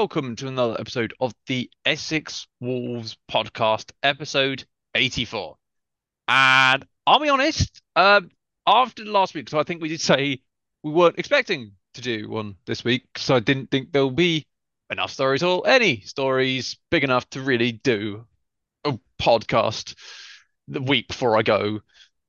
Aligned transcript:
welcome 0.00 0.34
to 0.34 0.48
another 0.48 0.74
episode 0.80 1.12
of 1.20 1.34
the 1.46 1.70
Essex 1.84 2.46
Wolves 2.58 3.18
podcast, 3.30 3.92
episode 4.02 4.64
84. 4.94 5.58
And 6.26 6.86
I'll 7.06 7.20
be 7.20 7.28
honest, 7.28 7.82
um, 7.96 8.30
after 8.66 9.04
last 9.04 9.34
week, 9.34 9.50
so 9.50 9.58
I 9.58 9.62
think 9.62 9.82
we 9.82 9.90
did 9.90 10.00
say 10.00 10.40
we 10.82 10.90
weren't 10.90 11.18
expecting 11.18 11.72
to 11.92 12.00
do 12.00 12.30
one 12.30 12.54
this 12.64 12.82
week, 12.82 13.08
so 13.18 13.34
I 13.34 13.40
didn't 13.40 13.70
think 13.70 13.92
there'll 13.92 14.10
be 14.10 14.46
enough 14.90 15.10
stories 15.10 15.42
or 15.42 15.68
any 15.68 16.00
stories 16.00 16.78
big 16.90 17.04
enough 17.04 17.28
to 17.30 17.42
really 17.42 17.72
do 17.72 18.24
a 18.86 18.98
podcast 19.20 19.94
the 20.66 20.80
week 20.80 21.08
before 21.08 21.36
I 21.36 21.42
go 21.42 21.80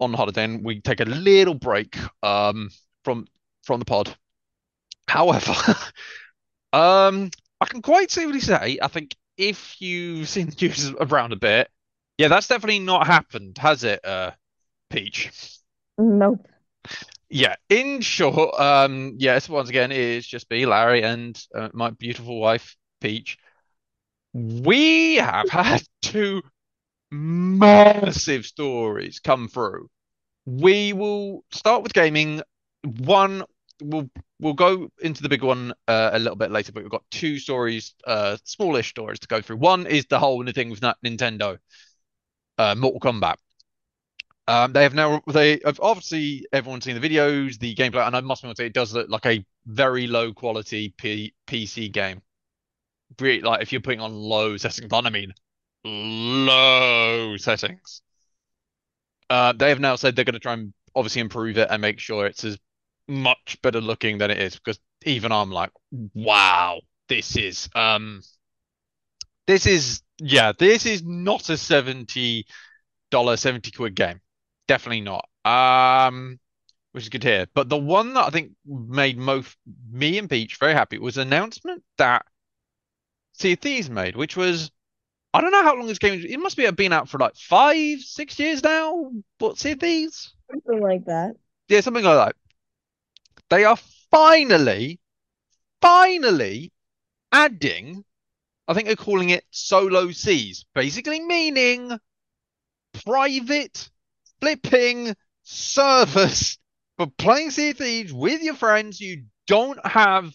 on 0.01 0.11
holiday 0.11 0.43
and 0.43 0.65
we 0.65 0.81
take 0.81 0.99
a 0.99 1.05
little 1.05 1.53
break 1.55 1.97
um, 2.21 2.69
from 3.05 3.27
from 3.63 3.79
the 3.79 3.85
pod. 3.85 4.13
However, 5.07 5.53
um, 6.73 7.31
I 7.61 7.65
can 7.65 7.81
quite 7.81 8.09
safely 8.11 8.39
say 8.39 8.79
I 8.81 8.87
think 8.87 9.15
if 9.37 9.79
you've 9.79 10.27
seen 10.27 10.47
the 10.47 10.55
news 10.59 10.91
around 10.99 11.31
a 11.31 11.37
bit, 11.37 11.69
yeah, 12.17 12.27
that's 12.27 12.47
definitely 12.47 12.79
not 12.79 13.07
happened, 13.07 13.57
has 13.59 13.83
it, 13.83 14.03
uh, 14.05 14.31
Peach? 14.89 15.31
Nope. 15.97 16.47
Yeah, 17.29 17.55
in 17.69 18.01
short, 18.01 18.59
um, 18.59 19.15
yes, 19.17 19.47
once 19.47 19.69
again, 19.69 19.91
it 19.91 19.97
is 19.97 20.27
just 20.27 20.49
me, 20.49 20.65
Larry, 20.65 21.03
and 21.03 21.41
uh, 21.55 21.69
my 21.73 21.91
beautiful 21.91 22.39
wife, 22.39 22.75
Peach. 22.99 23.37
We 24.33 25.15
have 25.15 25.49
had 25.49 25.83
two 26.01 26.41
massive 27.09 28.45
stories 28.45 29.19
come 29.19 29.47
through. 29.47 29.89
We 30.45 30.93
will 30.93 31.45
start 31.51 31.83
with 31.83 31.93
gaming. 31.93 32.41
One, 32.83 33.43
we'll 33.81 34.09
we'll 34.41 34.53
go 34.53 34.89
into 35.01 35.21
the 35.21 35.29
big 35.29 35.43
one 35.43 35.73
uh, 35.87 36.09
a 36.13 36.19
little 36.19 36.35
bit 36.35 36.51
later, 36.51 36.71
but 36.71 36.83
we've 36.83 36.91
got 36.91 37.03
two 37.11 37.39
stories, 37.39 37.93
uh, 38.05 38.37
smallish 38.43 38.89
stories 38.89 39.19
to 39.19 39.27
go 39.27 39.41
through. 39.41 39.57
One 39.57 39.85
is 39.85 40.05
the 40.07 40.19
whole 40.19 40.43
thing 40.51 40.69
with 40.69 40.81
Nintendo, 40.81 41.57
uh, 42.57 42.75
Mortal 42.75 42.99
Kombat. 42.99 43.35
Um, 44.47 44.73
they 44.73 44.83
have 44.83 44.95
now 44.95 45.21
they 45.31 45.61
have 45.63 45.79
obviously 45.81 46.45
everyone's 46.51 46.83
seen 46.83 46.99
the 46.99 47.09
videos, 47.09 47.59
the 47.59 47.75
gameplay, 47.75 48.05
and 48.05 48.15
I 48.15 48.21
must 48.21 48.41
say 48.41 48.65
it 48.65 48.73
does 48.73 48.93
look 48.93 49.07
like 49.09 49.25
a 49.25 49.45
very 49.65 50.07
low 50.07 50.33
quality 50.33 50.93
P- 50.97 51.33
PC 51.47 51.91
game. 51.91 52.21
Really, 53.19 53.41
like 53.41 53.61
if 53.61 53.71
you're 53.71 53.81
putting 53.81 54.01
on 54.01 54.13
low 54.13 54.57
settings, 54.57 54.91
I 54.91 55.09
mean 55.09 55.33
low 55.83 57.37
settings. 57.37 58.01
Uh, 59.29 59.53
they 59.53 59.69
have 59.69 59.79
now 59.79 59.95
said 59.95 60.15
they're 60.15 60.25
going 60.25 60.33
to 60.33 60.39
try 60.39 60.53
and 60.53 60.73
obviously 60.95 61.21
improve 61.21 61.57
it 61.57 61.67
and 61.71 61.81
make 61.81 61.99
sure 61.99 62.25
it's 62.25 62.43
as 62.43 62.57
much 63.11 63.57
better 63.61 63.81
looking 63.81 64.17
than 64.17 64.31
it 64.31 64.39
is 64.39 64.55
because 64.55 64.79
even 65.05 65.31
I'm 65.31 65.51
like, 65.51 65.71
wow, 66.13 66.79
this 67.09 67.35
is 67.37 67.69
um, 67.75 68.21
this 69.47 69.65
is 69.65 70.01
yeah, 70.19 70.53
this 70.57 70.85
is 70.85 71.03
not 71.03 71.49
a 71.49 71.57
seventy 71.57 72.45
dollar 73.11 73.37
seventy 73.37 73.71
quid 73.71 73.95
game, 73.95 74.21
definitely 74.67 75.01
not. 75.01 75.27
Um, 75.45 76.39
which 76.91 77.03
is 77.03 77.09
good 77.09 77.21
to 77.23 77.27
hear. 77.27 77.47
But 77.53 77.69
the 77.69 77.77
one 77.77 78.13
that 78.13 78.25
I 78.25 78.29
think 78.29 78.51
made 78.65 79.17
most 79.17 79.57
me 79.91 80.17
and 80.17 80.29
Peach 80.29 80.57
very 80.59 80.73
happy 80.73 80.97
was 80.97 81.17
an 81.17 81.27
announcement 81.27 81.83
that 81.97 82.25
Sea 83.33 83.53
of 83.53 83.59
Thieves 83.59 83.89
made, 83.89 84.15
which 84.15 84.37
was 84.37 84.71
I 85.33 85.41
don't 85.41 85.51
know 85.51 85.63
how 85.63 85.75
long 85.75 85.87
this 85.87 85.99
game. 85.99 86.23
It 86.27 86.39
must 86.39 86.57
be 86.57 86.69
been 86.71 86.93
out 86.93 87.09
for 87.09 87.17
like 87.17 87.35
five, 87.35 88.01
six 88.01 88.37
years 88.39 88.63
now. 88.63 89.11
But 89.39 89.57
Sea 89.57 89.71
of 89.71 89.79
Thieves, 89.79 90.33
Something 90.49 90.81
like 90.81 91.05
that. 91.05 91.35
yeah, 91.69 91.81
something 91.81 92.03
like 92.03 92.27
that. 92.27 92.35
They 93.51 93.65
are 93.65 93.77
finally, 94.11 95.01
finally 95.81 96.71
adding. 97.33 98.05
I 98.65 98.73
think 98.73 98.87
they're 98.87 98.95
calling 98.95 99.31
it 99.31 99.43
solo 99.51 100.11
seas, 100.11 100.63
basically 100.73 101.19
meaning 101.19 101.99
private 103.03 103.89
flipping 104.39 105.17
service 105.43 106.57
for 106.97 107.07
playing 107.17 107.51
Sea 107.51 107.73
Thieves 107.73 108.13
with 108.13 108.41
your 108.41 108.55
friends. 108.55 109.01
You 109.01 109.25
don't 109.47 109.85
have 109.85 110.33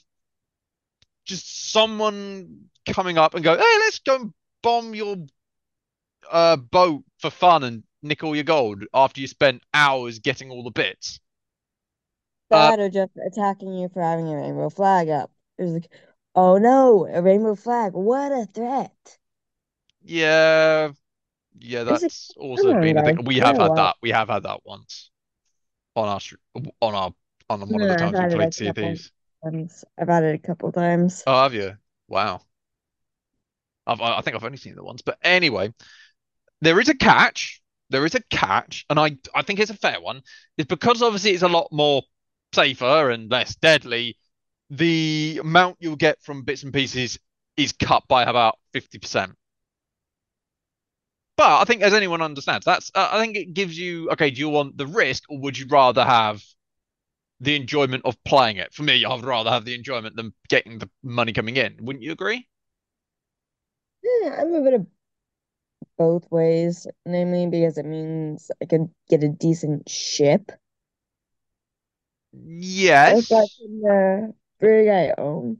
just 1.24 1.72
someone 1.72 2.66
coming 2.84 3.16
up 3.16 3.34
and 3.34 3.42
go, 3.42 3.56
"Hey, 3.56 3.78
let's 3.78 4.00
go 4.00 4.30
bomb 4.62 4.94
your 4.94 5.16
uh, 6.30 6.56
boat 6.56 7.02
for 7.20 7.30
fun 7.30 7.64
and 7.64 7.82
nick 8.02 8.22
all 8.22 8.34
your 8.34 8.44
gold 8.44 8.84
after 8.92 9.22
you 9.22 9.26
spent 9.26 9.62
hours 9.72 10.18
getting 10.18 10.50
all 10.50 10.64
the 10.64 10.70
bits." 10.70 11.18
Uh, 12.50 12.72
or 12.80 12.88
just 12.90 13.12
attacking 13.26 13.72
you 13.74 13.88
for 13.88 14.02
having 14.02 14.28
a 14.28 14.36
rainbow 14.36 14.68
flag 14.70 15.08
up. 15.08 15.30
It 15.58 15.64
was 15.64 15.72
like, 15.74 15.90
oh 16.34 16.58
no, 16.58 17.06
a 17.06 17.22
rainbow 17.22 17.54
flag. 17.54 17.92
What 17.94 18.32
a 18.32 18.46
threat. 18.46 19.18
yeah, 20.02 20.92
yeah, 21.58 21.84
that's 21.84 22.34
also 22.38 22.74
been 22.74 22.98
a 22.98 23.02
thing. 23.04 23.24
We 23.24 23.38
have 23.38 23.58
had 23.58 23.74
that. 23.76 23.96
We 24.02 24.10
have 24.10 24.28
had 24.28 24.44
that 24.44 24.60
once 24.66 25.10
on 25.96 26.08
our 26.08 26.20
on 26.82 26.94
our 26.94 27.14
on 27.50 27.70
one 27.70 27.82
of 27.82 27.88
the 27.88 27.96
Yeah, 27.96 28.06
I've 28.06 28.12
times 28.14 28.20
we 28.20 28.26
had 28.26 28.32
it 28.32 28.40
a 28.42 28.48
played 28.48 28.54
Sea 28.54 28.68
of 28.68 28.76
Thieves. 28.76 29.12
times. 29.44 29.84
I've 29.98 30.08
had 30.08 30.24
it 30.24 30.34
a 30.34 30.38
couple 30.46 30.70
times. 30.72 31.26
Oh, 31.26 31.42
have 31.42 31.54
you? 31.54 31.76
Wow. 32.08 32.42
I've, 33.86 34.00
I 34.00 34.18
I 34.18 34.20
think 34.20 34.36
I've 34.36 34.44
only 34.44 34.58
seen 34.58 34.74
it 34.74 34.84
once, 34.84 35.02
but 35.02 35.18
anyway, 35.22 35.72
there 36.60 36.80
is 36.80 36.88
a 36.88 36.96
catch. 36.96 37.62
There 37.90 38.06
is 38.06 38.14
a 38.16 38.22
catch, 38.24 38.86
and 38.90 39.00
I 39.00 39.18
I 39.34 39.42
think 39.42 39.60
it's 39.60 39.70
a 39.70 39.74
fair 39.76 40.00
one. 40.00 40.22
It's 40.58 40.68
because 40.68 41.02
obviously 41.02 41.32
it's 41.32 41.42
a 41.44 41.48
lot 41.48 41.68
more 41.72 42.02
safer 42.56 43.10
and 43.10 43.30
less 43.30 43.56
deadly. 43.56 44.18
The 44.70 45.38
amount 45.42 45.78
you'll 45.80 45.96
get 45.96 46.22
from 46.22 46.44
bits 46.44 46.64
and 46.64 46.74
pieces 46.74 47.18
is 47.56 47.72
cut 47.72 48.04
by 48.08 48.24
about 48.24 48.58
50%. 48.72 49.36
But 51.36 51.60
I 51.60 51.64
think 51.64 51.82
as 51.82 51.92
anyone 51.94 52.22
understands, 52.22 52.64
that's 52.64 52.90
uh, 52.94 53.08
I 53.12 53.20
think 53.20 53.36
it 53.36 53.54
gives 53.54 53.78
you 53.78 54.10
okay, 54.10 54.30
do 54.30 54.38
you 54.40 54.48
want 54.48 54.76
the 54.78 54.86
risk 54.86 55.24
or 55.30 55.38
would 55.40 55.58
you 55.58 55.66
rather 55.68 56.04
have 56.04 56.42
the 57.40 57.56
enjoyment 57.56 58.04
of 58.04 58.22
playing 58.24 58.56
it? 58.58 58.74
For 58.74 58.82
me, 58.82 59.04
I'd 59.04 59.24
rather 59.24 59.50
have 59.50 59.64
the 59.64 59.74
enjoyment 59.74 60.16
than 60.16 60.34
getting 60.48 60.78
the 60.78 60.90
money 61.02 61.32
coming 61.32 61.56
in. 61.56 61.78
Wouldn't 61.80 62.04
you 62.04 62.12
agree? 62.12 62.48
Yeah, 64.02 64.36
I'm 64.40 64.54
a 64.54 64.62
bit 64.62 64.74
of 64.74 64.86
both 65.98 66.30
ways, 66.30 66.86
namely 67.04 67.46
because 67.46 67.76
it 67.78 67.84
means 67.86 68.50
I 68.62 68.66
could 68.66 68.90
get 69.08 69.24
a 69.24 69.28
decent 69.28 69.88
ship. 69.88 70.52
Yes. 72.44 73.32
I 73.32 75.14
own. 75.18 75.58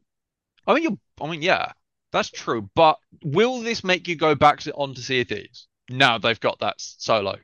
I 0.67 0.75
mean, 0.75 0.83
you. 0.83 0.99
I 1.21 1.31
mean, 1.31 1.43
yeah, 1.43 1.73
that's 2.13 2.31
true. 2.31 2.69
But 2.75 2.99
will 3.25 3.61
this 3.61 3.85
make 3.85 4.09
you 4.09 4.17
go 4.17 4.35
back 4.35 4.61
to, 4.61 4.75
on 4.75 4.95
to 4.95 5.03
Sea 5.03 5.21
of 5.23 5.29
Thieves 5.29 5.69
now 5.89 6.19
they've 6.19 6.41
got 6.41 6.59
that 6.61 6.75
solo? 6.79 7.37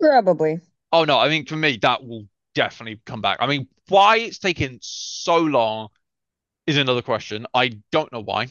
Probably. 0.00 0.60
Oh 0.92 1.04
no, 1.04 1.18
I 1.18 1.28
mean 1.28 1.46
for 1.46 1.56
me 1.56 1.78
that 1.82 2.04
will 2.04 2.26
definitely 2.54 3.00
come 3.06 3.20
back. 3.20 3.38
I 3.40 3.46
mean, 3.46 3.68
why 3.88 4.18
it's 4.18 4.38
taken 4.38 4.78
so 4.82 5.38
long 5.38 5.88
is 6.66 6.76
another 6.76 7.02
question. 7.02 7.46
I 7.54 7.78
don't 7.90 8.12
know 8.12 8.22
why. 8.22 8.48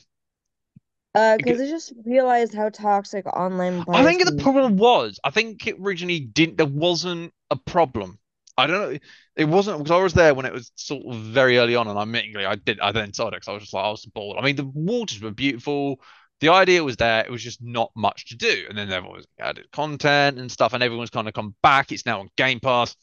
Uh, 1.13 1.37
because 1.37 1.59
I 1.59 1.67
just 1.67 1.91
realized 2.05 2.53
how 2.53 2.69
toxic 2.69 3.27
online 3.27 3.83
I 3.89 4.05
think 4.05 4.23
the 4.23 4.41
problem 4.41 4.77
was 4.77 5.19
I 5.23 5.29
think 5.29 5.67
it 5.67 5.75
originally 5.79 6.21
didn't. 6.21 6.57
There 6.57 6.65
wasn't 6.65 7.33
a 7.51 7.55
problem. 7.55 8.17
I 8.57 8.67
don't 8.67 8.93
know. 8.93 8.99
It 9.35 9.45
wasn't 9.45 9.77
because 9.77 9.91
I 9.91 10.03
was 10.03 10.13
there 10.13 10.33
when 10.33 10.45
it 10.45 10.53
was 10.53 10.71
sort 10.75 11.03
of 11.05 11.21
very 11.21 11.57
early 11.57 11.75
on, 11.75 11.87
and 11.87 11.97
admittingly 11.97 12.45
I 12.45 12.55
did. 12.55 12.79
I 12.79 12.91
then 12.91 13.13
saw 13.13 13.27
it 13.27 13.31
because 13.31 13.47
I 13.47 13.53
was 13.53 13.63
just 13.63 13.73
like 13.73 13.85
I 13.85 13.89
was 13.89 14.05
bored. 14.05 14.37
I 14.39 14.43
mean, 14.43 14.55
the 14.55 14.65
waters 14.65 15.21
were 15.21 15.31
beautiful. 15.31 16.01
The 16.39 16.49
idea 16.49 16.83
was 16.83 16.97
there. 16.97 17.23
It 17.23 17.31
was 17.31 17.43
just 17.43 17.61
not 17.61 17.91
much 17.95 18.27
to 18.29 18.35
do. 18.35 18.65
And 18.67 18.77
then 18.77 18.89
there 18.89 19.01
was 19.03 19.27
added 19.39 19.71
content 19.71 20.39
and 20.39 20.51
stuff, 20.51 20.73
and 20.73 20.83
everyone's 20.83 21.11
kind 21.11 21.27
of 21.27 21.33
come 21.33 21.55
back. 21.61 21.91
It's 21.91 22.05
now 22.05 22.19
on 22.19 22.29
Game 22.35 22.59
Pass, 22.59 22.95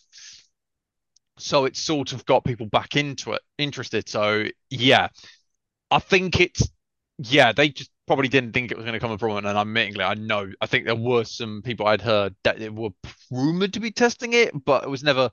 so 1.39 1.65
it's 1.65 1.81
sort 1.81 2.13
of 2.13 2.27
got 2.27 2.45
people 2.45 2.67
back 2.67 2.97
into 2.97 3.33
it, 3.33 3.43
interested. 3.59 4.09
So 4.09 4.45
yeah, 4.71 5.09
I 5.91 5.99
think 6.01 6.41
it's 6.41 6.69
yeah. 7.19 7.53
They 7.53 7.71
just 7.71 7.91
probably 8.09 8.27
didn't 8.29 8.53
think 8.53 8.73
it 8.73 8.77
was 8.77 8.85
going 8.85 8.95
to 8.95 8.99
come 8.99 9.11
from 9.11 9.19
problem, 9.19 9.47
and 9.47 9.57
admittingly, 9.57 10.05
I 10.05 10.15
know. 10.15 10.51
I 10.61 10.67
think 10.67 10.87
there 10.87 10.97
were 10.97 11.23
some 11.23 11.63
people 11.63 11.87
I'd 11.87 12.01
heard 12.01 12.35
that 12.43 12.61
it 12.61 12.75
were 12.75 12.91
rumored 13.31 13.75
to 13.75 13.81
be 13.81 13.93
testing 13.93 14.33
it, 14.33 14.53
but 14.65 14.83
it 14.83 14.91
was 14.91 15.05
never 15.05 15.31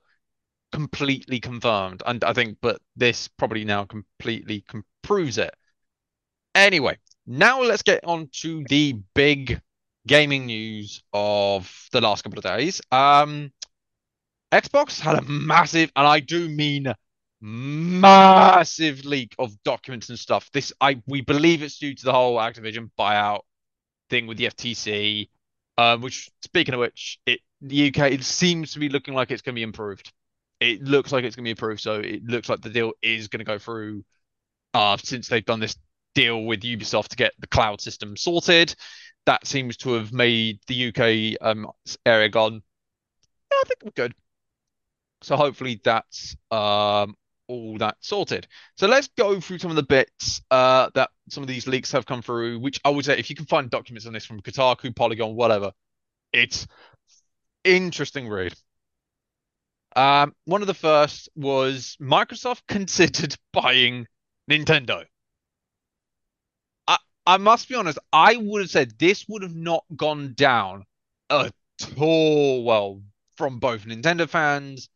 completely 0.70 1.40
confirmed. 1.40 2.02
And 2.06 2.22
I 2.22 2.32
think, 2.32 2.58
but 2.60 2.80
this 2.94 3.26
probably 3.26 3.64
now 3.64 3.84
completely 3.84 4.60
com 4.60 4.84
proves 5.02 5.38
it. 5.38 5.54
Anyway, 6.54 6.98
now 7.26 7.62
let's 7.62 7.82
get 7.82 8.04
on 8.04 8.28
to 8.42 8.64
the 8.68 8.94
big 9.14 9.60
gaming 10.06 10.46
news 10.46 11.02
of 11.12 11.88
the 11.92 12.00
last 12.00 12.22
couple 12.22 12.38
of 12.38 12.44
days. 12.44 12.80
Um, 12.92 13.52
Xbox 14.52 15.00
had 15.00 15.18
a 15.18 15.22
massive, 15.22 15.90
and 15.96 16.06
I 16.06 16.20
do 16.20 16.48
mean 16.48 16.92
massive 17.40 19.04
leak 19.04 19.34
of 19.38 19.62
documents 19.62 20.08
and 20.08 20.18
stuff. 20.18 20.50
This 20.52 20.72
I 20.80 21.02
we 21.06 21.20
believe 21.20 21.62
it's 21.62 21.78
due 21.78 21.94
to 21.94 22.04
the 22.04 22.12
whole 22.12 22.36
Activision 22.36 22.90
buyout 22.98 23.42
thing 24.10 24.26
with 24.26 24.38
the 24.38 24.46
FTC. 24.46 25.28
Um, 25.78 26.00
which 26.00 26.30
speaking 26.42 26.74
of 26.74 26.80
which, 26.80 27.18
it 27.26 27.40
the 27.60 27.88
UK 27.88 28.12
it 28.12 28.24
seems 28.24 28.72
to 28.72 28.78
be 28.78 28.88
looking 28.88 29.14
like 29.14 29.30
it's 29.30 29.42
going 29.42 29.54
to 29.54 29.58
be 29.58 29.62
improved. 29.62 30.12
It 30.60 30.82
looks 30.82 31.12
like 31.12 31.24
it's 31.24 31.36
going 31.36 31.44
to 31.44 31.48
be 31.48 31.50
improved, 31.50 31.80
so 31.80 31.94
it 31.96 32.24
looks 32.24 32.48
like 32.48 32.62
the 32.62 32.70
deal 32.70 32.92
is 33.02 33.28
going 33.28 33.40
to 33.40 33.44
go 33.44 33.58
through 33.58 34.04
uh, 34.72 34.96
since 34.96 35.28
they've 35.28 35.44
done 35.44 35.60
this 35.60 35.76
deal 36.14 36.44
with 36.44 36.60
Ubisoft 36.60 37.08
to 37.08 37.16
get 37.16 37.32
the 37.38 37.46
cloud 37.46 37.80
system 37.80 38.16
sorted. 38.16 38.74
That 39.26 39.46
seems 39.46 39.76
to 39.78 39.92
have 39.94 40.12
made 40.12 40.60
the 40.66 40.88
UK 40.88 41.46
um, 41.46 41.70
area 42.06 42.30
gone. 42.30 42.54
Yeah, 42.54 43.58
I 43.60 43.62
think 43.66 43.78
we're 43.84 43.90
good. 43.90 44.14
So 45.22 45.36
hopefully 45.36 45.80
that's 45.82 46.36
um, 46.50 47.14
all 47.48 47.78
that 47.78 47.96
sorted. 48.00 48.46
So 48.76 48.86
let's 48.86 49.08
go 49.16 49.40
through 49.40 49.58
some 49.58 49.70
of 49.70 49.76
the 49.76 49.82
bits 49.82 50.42
uh, 50.50 50.90
that 50.94 51.10
some 51.28 51.42
of 51.42 51.48
these 51.48 51.66
leaks 51.66 51.92
have 51.92 52.06
come 52.06 52.22
through, 52.22 52.58
which 52.60 52.80
I 52.84 52.90
would 52.90 53.04
say 53.04 53.18
if 53.18 53.30
you 53.30 53.36
can 53.36 53.46
find 53.46 53.70
documents 53.70 54.06
on 54.06 54.12
this 54.12 54.24
from 54.24 54.40
Kotaku, 54.40 54.94
Polygon, 54.94 55.34
whatever, 55.34 55.72
it's 56.32 56.66
interesting 57.64 58.28
read. 58.28 58.54
Um, 59.94 60.34
one 60.44 60.60
of 60.60 60.66
the 60.66 60.74
first 60.74 61.28
was 61.34 61.96
Microsoft 62.00 62.62
considered 62.68 63.34
buying 63.52 64.06
Nintendo. 64.50 65.04
I 66.86 66.98
I 67.26 67.36
must 67.38 67.68
be 67.68 67.74
honest, 67.74 67.98
I 68.12 68.36
would 68.36 68.62
have 68.62 68.70
said 68.70 68.98
this 68.98 69.24
would 69.28 69.42
have 69.42 69.56
not 69.56 69.84
gone 69.96 70.34
down 70.34 70.84
at 71.30 71.52
all 71.96 72.64
well 72.64 73.02
from 73.36 73.58
both 73.58 73.84
Nintendo 73.84 74.28
fans 74.28 74.88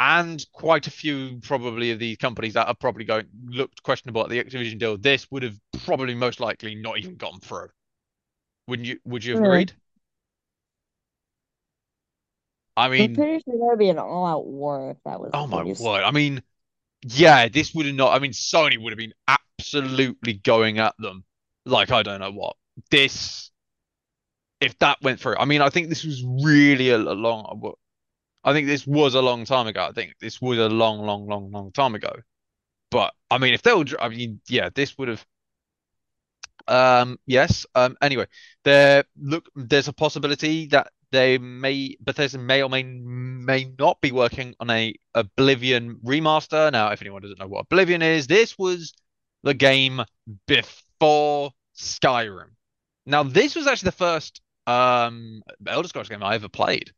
and 0.00 0.46
quite 0.54 0.86
a 0.86 0.90
few 0.90 1.38
probably 1.42 1.90
of 1.90 1.98
these 1.98 2.16
companies 2.16 2.54
that 2.54 2.66
are 2.66 2.74
probably 2.74 3.04
going 3.04 3.26
looked 3.44 3.82
questionable 3.82 4.22
at 4.22 4.30
the 4.30 4.42
Activision 4.42 4.78
deal. 4.78 4.96
This 4.96 5.30
would 5.30 5.42
have 5.42 5.56
probably 5.84 6.14
most 6.14 6.40
likely 6.40 6.74
not 6.74 6.96
even 6.96 7.16
gone 7.16 7.38
through. 7.40 7.68
Wouldn't 8.66 8.88
you? 8.88 8.98
Would 9.04 9.22
you 9.22 9.32
have 9.34 9.42
agreed? 9.42 9.74
I 12.78 12.88
I'm 12.98 13.12
mean, 13.12 13.14
pretty 13.14 13.42
sure 13.44 13.56
would 13.70 13.78
be 13.78 13.90
an 13.90 13.98
all-out 13.98 14.46
war 14.46 14.92
if 14.92 14.96
that 15.04 15.20
was 15.20 15.32
oh 15.34 15.46
my 15.46 15.64
case. 15.64 15.78
word! 15.78 16.02
I 16.02 16.12
mean, 16.12 16.42
yeah, 17.02 17.48
this 17.48 17.74
would 17.74 17.84
have 17.84 17.94
not. 17.94 18.14
I 18.14 18.20
mean, 18.20 18.32
Sony 18.32 18.82
would 18.82 18.92
have 18.92 18.98
been 18.98 19.12
absolutely 19.28 20.34
going 20.34 20.78
at 20.78 20.94
them 20.98 21.24
like 21.66 21.90
I 21.90 22.02
don't 22.02 22.20
know 22.20 22.32
what. 22.32 22.56
This, 22.90 23.50
if 24.62 24.78
that 24.78 25.02
went 25.02 25.20
through, 25.20 25.36
I 25.36 25.44
mean, 25.44 25.60
I 25.60 25.68
think 25.68 25.90
this 25.90 26.04
was 26.04 26.24
really 26.24 26.88
a, 26.88 26.96
a 26.96 27.12
long. 27.12 27.74
I 28.42 28.52
think 28.52 28.66
this 28.66 28.86
was 28.86 29.14
a 29.14 29.20
long 29.20 29.44
time 29.44 29.66
ago. 29.66 29.86
I 29.88 29.92
think 29.92 30.14
this 30.20 30.40
was 30.40 30.58
a 30.58 30.68
long, 30.68 31.00
long, 31.00 31.26
long, 31.26 31.50
long 31.50 31.72
time 31.72 31.94
ago. 31.94 32.12
But 32.90 33.14
I 33.30 33.38
mean, 33.38 33.54
if 33.54 33.62
they 33.62 33.72
were, 33.72 33.84
I 34.00 34.08
mean, 34.08 34.40
yeah, 34.48 34.70
this 34.74 34.96
would 34.98 35.08
have. 35.08 35.24
Um, 36.66 37.18
yes. 37.26 37.66
Um, 37.74 37.96
anyway, 38.02 38.26
there 38.64 39.04
look, 39.20 39.46
there's 39.54 39.88
a 39.88 39.92
possibility 39.92 40.66
that 40.68 40.88
they 41.12 41.38
may, 41.38 41.96
Bethesda 42.00 42.38
may 42.38 42.62
or 42.62 42.70
may 42.70 42.82
may 42.82 43.72
not 43.78 44.00
be 44.00 44.12
working 44.12 44.54
on 44.60 44.70
a 44.70 44.94
Oblivion 45.14 45.96
remaster. 46.04 46.70
Now, 46.70 46.90
if 46.92 47.00
anyone 47.00 47.22
doesn't 47.22 47.38
know 47.38 47.48
what 47.48 47.62
Oblivion 47.62 48.02
is, 48.02 48.26
this 48.26 48.56
was 48.58 48.92
the 49.42 49.54
game 49.54 50.02
before 50.46 51.50
Skyrim. 51.76 52.50
Now, 53.06 53.22
this 53.22 53.54
was 53.54 53.66
actually 53.66 53.88
the 53.88 53.92
first 53.92 54.40
um 54.66 55.42
Elder 55.66 55.88
Scrolls 55.88 56.08
game 56.08 56.22
I 56.22 56.34
ever 56.34 56.48
played. 56.48 56.92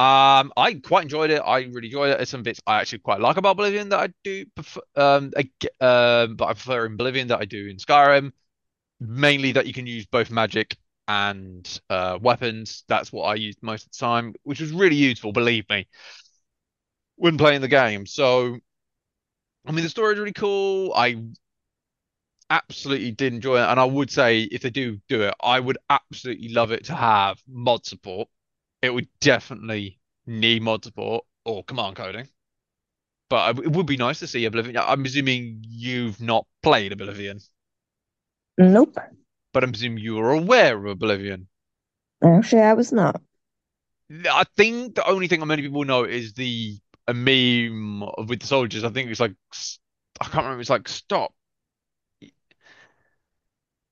Um, 0.00 0.52
I 0.56 0.74
quite 0.74 1.02
enjoyed 1.02 1.30
it. 1.30 1.42
I 1.44 1.62
really 1.62 1.88
enjoyed 1.88 2.10
it. 2.10 2.18
There's 2.18 2.28
some 2.28 2.44
bits 2.44 2.60
I 2.66 2.80
actually 2.80 3.00
quite 3.00 3.20
like 3.20 3.36
about 3.36 3.52
Oblivion 3.52 3.88
that 3.88 3.98
I 3.98 4.08
do 4.22 4.46
prefer, 4.54 4.80
um, 4.94 5.32
um, 5.80 6.36
but 6.36 6.44
I 6.44 6.52
prefer 6.52 6.86
in 6.86 6.92
Oblivion 6.92 7.28
that 7.28 7.40
I 7.40 7.44
do 7.44 7.66
in 7.66 7.78
Skyrim. 7.78 8.30
Mainly 9.00 9.52
that 9.52 9.66
you 9.66 9.72
can 9.72 9.86
use 9.86 10.06
both 10.06 10.30
magic 10.30 10.76
and 11.08 11.80
uh, 11.90 12.18
weapons. 12.22 12.84
That's 12.88 13.12
what 13.12 13.24
I 13.24 13.34
used 13.36 13.62
most 13.62 13.86
of 13.86 13.92
the 13.92 13.98
time, 13.98 14.34
which 14.44 14.60
was 14.60 14.72
really 14.72 14.96
useful, 14.96 15.32
believe 15.32 15.68
me, 15.68 15.88
when 17.16 17.36
playing 17.36 17.60
the 17.60 17.68
game. 17.68 18.06
So, 18.06 18.58
I 19.66 19.72
mean, 19.72 19.84
the 19.84 19.90
story 19.90 20.14
is 20.14 20.18
really 20.18 20.32
cool. 20.32 20.92
I 20.94 21.16
absolutely 22.50 23.10
did 23.10 23.34
enjoy 23.34 23.56
it, 23.58 23.66
and 23.66 23.78
I 23.78 23.84
would 23.84 24.10
say 24.10 24.42
if 24.42 24.62
they 24.62 24.70
do 24.70 25.00
do 25.08 25.22
it, 25.22 25.34
I 25.42 25.60
would 25.60 25.78
absolutely 25.90 26.48
love 26.48 26.72
it 26.72 26.84
to 26.86 26.94
have 26.94 27.42
mod 27.46 27.84
support. 27.86 28.28
It 28.82 28.90
would 28.90 29.08
definitely 29.20 30.00
need 30.26 30.62
mod 30.62 30.84
support 30.84 31.24
or 31.44 31.62
command 31.64 31.96
coding. 31.96 32.28
But 33.30 33.58
it 33.58 33.72
would 33.72 33.86
be 33.86 33.96
nice 33.96 34.18
to 34.20 34.26
see 34.26 34.44
Oblivion. 34.44 34.76
I'm 34.76 35.04
assuming 35.04 35.62
you've 35.66 36.20
not 36.20 36.46
played 36.62 36.92
Oblivion, 36.92 37.40
Nope. 38.58 38.98
but 39.52 39.62
I'm 39.62 39.74
assuming 39.74 40.02
you 40.02 40.18
are 40.20 40.32
aware 40.32 40.78
of 40.78 40.86
Oblivion. 40.86 41.48
Actually, 42.22 42.62
I 42.62 42.74
was 42.74 42.92
not. 42.92 43.20
I 44.30 44.44
think 44.56 44.94
the 44.94 45.06
only 45.06 45.28
thing 45.28 45.46
many 45.46 45.62
people 45.62 45.84
know 45.84 46.04
is 46.04 46.32
the 46.32 46.78
a 47.06 47.14
meme 47.14 48.00
with 48.26 48.40
the 48.40 48.46
soldiers. 48.46 48.84
I 48.84 48.90
think 48.90 49.10
it's 49.10 49.20
like 49.20 49.34
I 50.20 50.24
can't 50.24 50.36
remember. 50.44 50.60
It's 50.60 50.70
like 50.70 50.88
stop. 50.88 51.34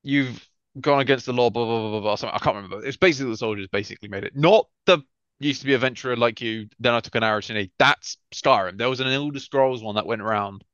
You've 0.02 0.48
gone 0.80 1.00
against 1.00 1.26
the 1.26 1.32
law. 1.32 1.50
Blah 1.50 1.64
blah 1.64 1.80
blah 1.80 1.90
blah. 1.90 2.00
blah 2.00 2.14
something. 2.16 2.34
I 2.34 2.42
can't 2.42 2.56
remember. 2.56 2.84
It's 2.84 2.96
basically 2.96 3.30
the 3.32 3.36
soldiers 3.36 3.68
basically 3.70 4.08
made 4.08 4.24
it. 4.24 4.36
Not 4.36 4.68
the 4.86 5.02
used 5.38 5.60
to 5.60 5.66
be 5.66 5.74
a 5.74 5.78
venturer 5.78 6.16
like 6.16 6.40
you. 6.40 6.68
Then 6.78 6.94
I 6.94 7.00
took 7.00 7.14
an 7.14 7.22
arrow 7.22 7.40
to 7.40 7.54
knee. 7.54 7.70
That's 7.78 8.18
Skyrim. 8.34 8.78
There 8.78 8.88
was 8.88 9.00
an 9.00 9.08
Elder 9.08 9.40
Scrolls 9.40 9.82
one 9.82 9.96
that 9.96 10.06
went 10.06 10.22
around, 10.22 10.64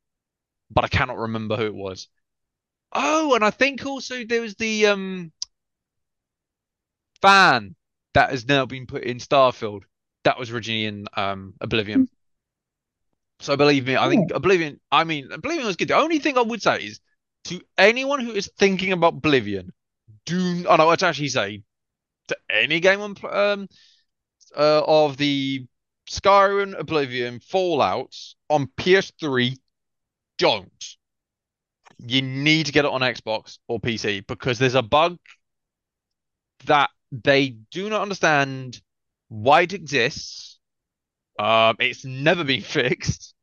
but 0.70 0.84
I 0.84 0.88
cannot 0.88 1.18
remember 1.18 1.56
who 1.56 1.66
it 1.66 1.74
was. 1.74 2.08
Oh, 2.92 3.34
and 3.34 3.44
I 3.44 3.50
think 3.50 3.84
also 3.86 4.24
there 4.24 4.42
was 4.42 4.54
the 4.56 4.86
um 4.86 5.32
fan 7.20 7.74
that 8.14 8.30
has 8.30 8.46
now 8.46 8.66
been 8.66 8.86
put 8.86 9.04
in 9.04 9.18
Starfield. 9.18 9.82
That 10.24 10.38
was 10.38 10.50
originally 10.50 10.84
in 10.84 11.06
um 11.16 11.54
Oblivion. 11.60 12.08
So 13.40 13.56
believe 13.56 13.86
me, 13.86 13.96
I 13.96 14.08
think 14.08 14.30
Oblivion. 14.32 14.78
I 14.92 15.02
mean, 15.02 15.32
Oblivion 15.32 15.66
was 15.66 15.76
good. 15.76 15.88
The 15.88 15.96
only 15.96 16.20
thing 16.20 16.38
I 16.38 16.42
would 16.42 16.62
say 16.62 16.84
is 16.84 17.00
to 17.44 17.60
anyone 17.76 18.20
who 18.20 18.32
is 18.32 18.48
thinking 18.56 18.92
about 18.92 19.14
Oblivion, 19.14 19.72
do 20.26 20.64
I 20.68 20.76
know 20.76 20.86
what 20.86 21.00
to 21.00 21.06
actually 21.06 21.28
say 21.28 21.62
to 22.28 22.36
any 22.50 22.80
game 22.80 23.00
on 23.00 23.16
um 23.30 23.68
uh, 24.56 24.82
of 24.86 25.16
the 25.16 25.66
Skyrim, 26.10 26.78
Oblivion, 26.78 27.40
Fallout 27.40 28.14
on 28.50 28.68
PS3, 28.76 29.56
don't. 30.38 30.84
You 31.98 32.22
need 32.22 32.66
to 32.66 32.72
get 32.72 32.84
it 32.84 32.90
on 32.90 33.00
Xbox 33.00 33.58
or 33.68 33.80
PC 33.80 34.26
because 34.26 34.58
there's 34.58 34.74
a 34.74 34.82
bug 34.82 35.18
that 36.66 36.90
they 37.10 37.50
do 37.70 37.88
not 37.88 38.02
understand 38.02 38.80
why 39.28 39.62
it 39.62 39.72
exists. 39.72 40.58
Um, 41.38 41.76
it's 41.78 42.04
never 42.04 42.44
been 42.44 42.62
fixed. 42.62 43.34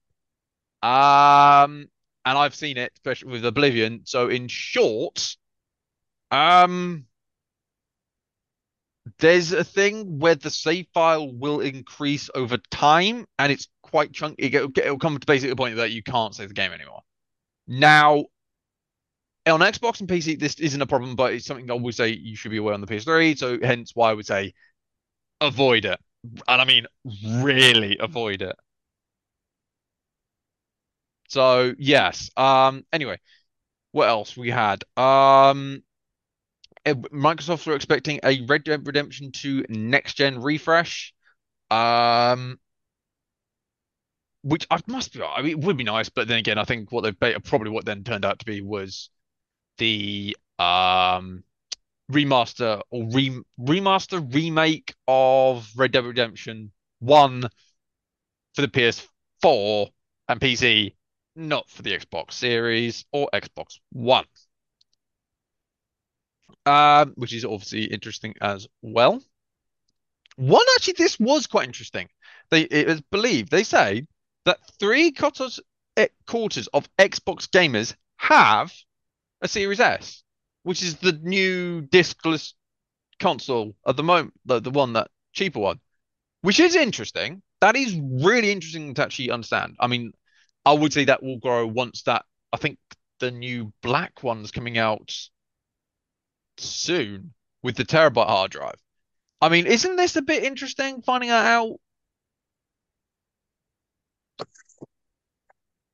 Um, 0.81 1.89
and 2.25 2.37
I've 2.37 2.55
seen 2.55 2.77
it, 2.77 2.91
especially 2.95 3.31
with 3.31 3.45
Oblivion. 3.45 4.01
So 4.05 4.29
in 4.29 4.47
short, 4.47 5.35
um, 6.31 7.05
there's 9.19 9.51
a 9.51 9.63
thing 9.63 10.19
where 10.19 10.35
the 10.35 10.49
save 10.49 10.87
file 10.93 11.31
will 11.31 11.61
increase 11.61 12.29
over 12.35 12.57
time, 12.71 13.25
and 13.37 13.51
it's 13.51 13.67
quite 13.81 14.13
chunky. 14.13 14.43
It'll, 14.43 14.69
it'll 14.77 14.99
come 14.99 15.17
to 15.17 15.25
basically 15.25 15.49
the 15.49 15.55
point 15.55 15.77
that 15.77 15.91
you 15.91 16.03
can't 16.03 16.35
save 16.35 16.49
the 16.49 16.53
game 16.53 16.71
anymore. 16.71 17.01
Now, 17.67 18.25
on 19.47 19.59
Xbox 19.61 19.99
and 19.99 20.07
PC, 20.09 20.35
this 20.35 20.55
isn't 20.59 20.81
a 20.81 20.85
problem, 20.85 21.15
but 21.15 21.33
it's 21.33 21.45
something 21.45 21.69
I 21.71 21.73
would 21.73 21.95
say 21.95 22.09
you 22.09 22.35
should 22.35 22.51
be 22.51 22.57
aware 22.57 22.73
on 22.73 22.81
the 22.81 22.87
PS3. 22.87 23.35
So 23.35 23.57
hence 23.61 23.91
why 23.95 24.11
I 24.11 24.13
would 24.13 24.25
say 24.25 24.53
avoid 25.41 25.85
it. 25.85 25.99
And 26.47 26.61
I 26.61 26.65
mean 26.65 26.85
really 27.43 27.97
avoid 27.99 28.41
it. 28.41 28.55
So 31.27 31.73
yes. 31.77 32.29
Um 32.37 32.85
anyway, 32.91 33.19
what 33.91 34.09
else 34.09 34.37
we 34.37 34.49
had? 34.51 34.83
Um 34.97 35.83
Microsoft 36.95 37.65
were 37.65 37.75
expecting 37.75 38.19
a 38.23 38.41
Red 38.45 38.63
Dead 38.63 38.85
Redemption 38.85 39.31
2 39.31 39.65
next 39.69 40.15
gen 40.15 40.41
refresh. 40.41 41.13
Um 41.71 42.59
which 44.41 44.65
I 44.71 44.79
must 44.87 45.13
be 45.13 45.21
I 45.21 45.41
mean 45.41 45.51
it 45.51 45.59
would 45.59 45.77
be 45.77 45.83
nice, 45.83 46.09
but 46.09 46.27
then 46.27 46.39
again, 46.39 46.57
I 46.57 46.63
think 46.63 46.91
what 46.91 47.03
they 47.03 47.33
probably 47.39 47.71
what 47.71 47.85
then 47.85 48.03
turned 48.03 48.25
out 48.25 48.39
to 48.39 48.45
be 48.45 48.61
was 48.61 49.09
the 49.77 50.35
um 50.57 51.43
remaster 52.11 52.81
or 52.89 53.07
re 53.11 53.39
remaster 53.59 54.33
remake 54.33 54.95
of 55.07 55.69
Red 55.75 55.91
Dead 55.91 56.05
Redemption 56.05 56.71
1 56.99 57.43
for 58.55 58.61
the 58.61 58.67
PS4 58.67 59.89
and 60.27 60.39
PC, 60.39 60.95
not 61.35 61.69
for 61.69 61.81
the 61.81 61.97
Xbox 61.97 62.33
Series 62.33 63.05
or 63.11 63.29
Xbox 63.33 63.79
One. 63.91 64.25
Um, 66.65 67.13
which 67.15 67.33
is 67.33 67.45
obviously 67.45 67.85
interesting 67.85 68.35
as 68.41 68.67
well. 68.81 69.21
One 70.35 70.65
actually, 70.75 70.95
this 70.97 71.19
was 71.19 71.47
quite 71.47 71.67
interesting. 71.67 72.09
They 72.49 72.61
it 72.61 72.87
is 72.87 73.01
believed 73.01 73.51
they 73.51 73.63
say 73.63 74.05
that 74.45 74.59
three 74.79 75.11
quarters 75.11 75.59
quarters 76.27 76.67
of 76.67 76.87
Xbox 76.97 77.47
gamers 77.47 77.95
have 78.17 78.73
a 79.41 79.47
Series 79.47 79.79
S, 79.79 80.23
which 80.63 80.83
is 80.83 80.97
the 80.97 81.13
new 81.13 81.81
discless 81.81 82.53
console 83.19 83.75
at 83.85 83.97
the 83.97 84.03
moment, 84.03 84.33
the, 84.45 84.59
the 84.59 84.71
one 84.71 84.93
that 84.93 85.09
cheaper 85.33 85.59
one, 85.59 85.79
which 86.41 86.59
is 86.59 86.75
interesting. 86.75 87.41
That 87.61 87.75
is 87.75 87.99
really 87.99 88.51
interesting 88.51 88.93
to 88.93 89.03
actually 89.03 89.31
understand. 89.31 89.75
I 89.79 89.87
mean, 89.87 90.13
I 90.65 90.73
would 90.73 90.93
say 90.93 91.05
that 91.05 91.21
will 91.21 91.39
grow 91.39 91.67
once 91.67 92.03
that 92.03 92.23
I 92.53 92.57
think 92.57 92.77
the 93.19 93.31
new 93.31 93.73
black 93.81 94.23
one's 94.23 94.51
coming 94.51 94.77
out 94.77 95.13
soon 96.59 97.33
with 97.63 97.75
the 97.75 97.85
terabyte 97.85 98.27
hard 98.27 98.51
drive. 98.51 98.79
I 99.41 99.49
mean, 99.49 99.67
isn't 99.67 99.95
this 99.95 100.15
a 100.15 100.21
bit 100.21 100.43
interesting 100.43 101.01
finding 101.01 101.29
out? 101.29 101.77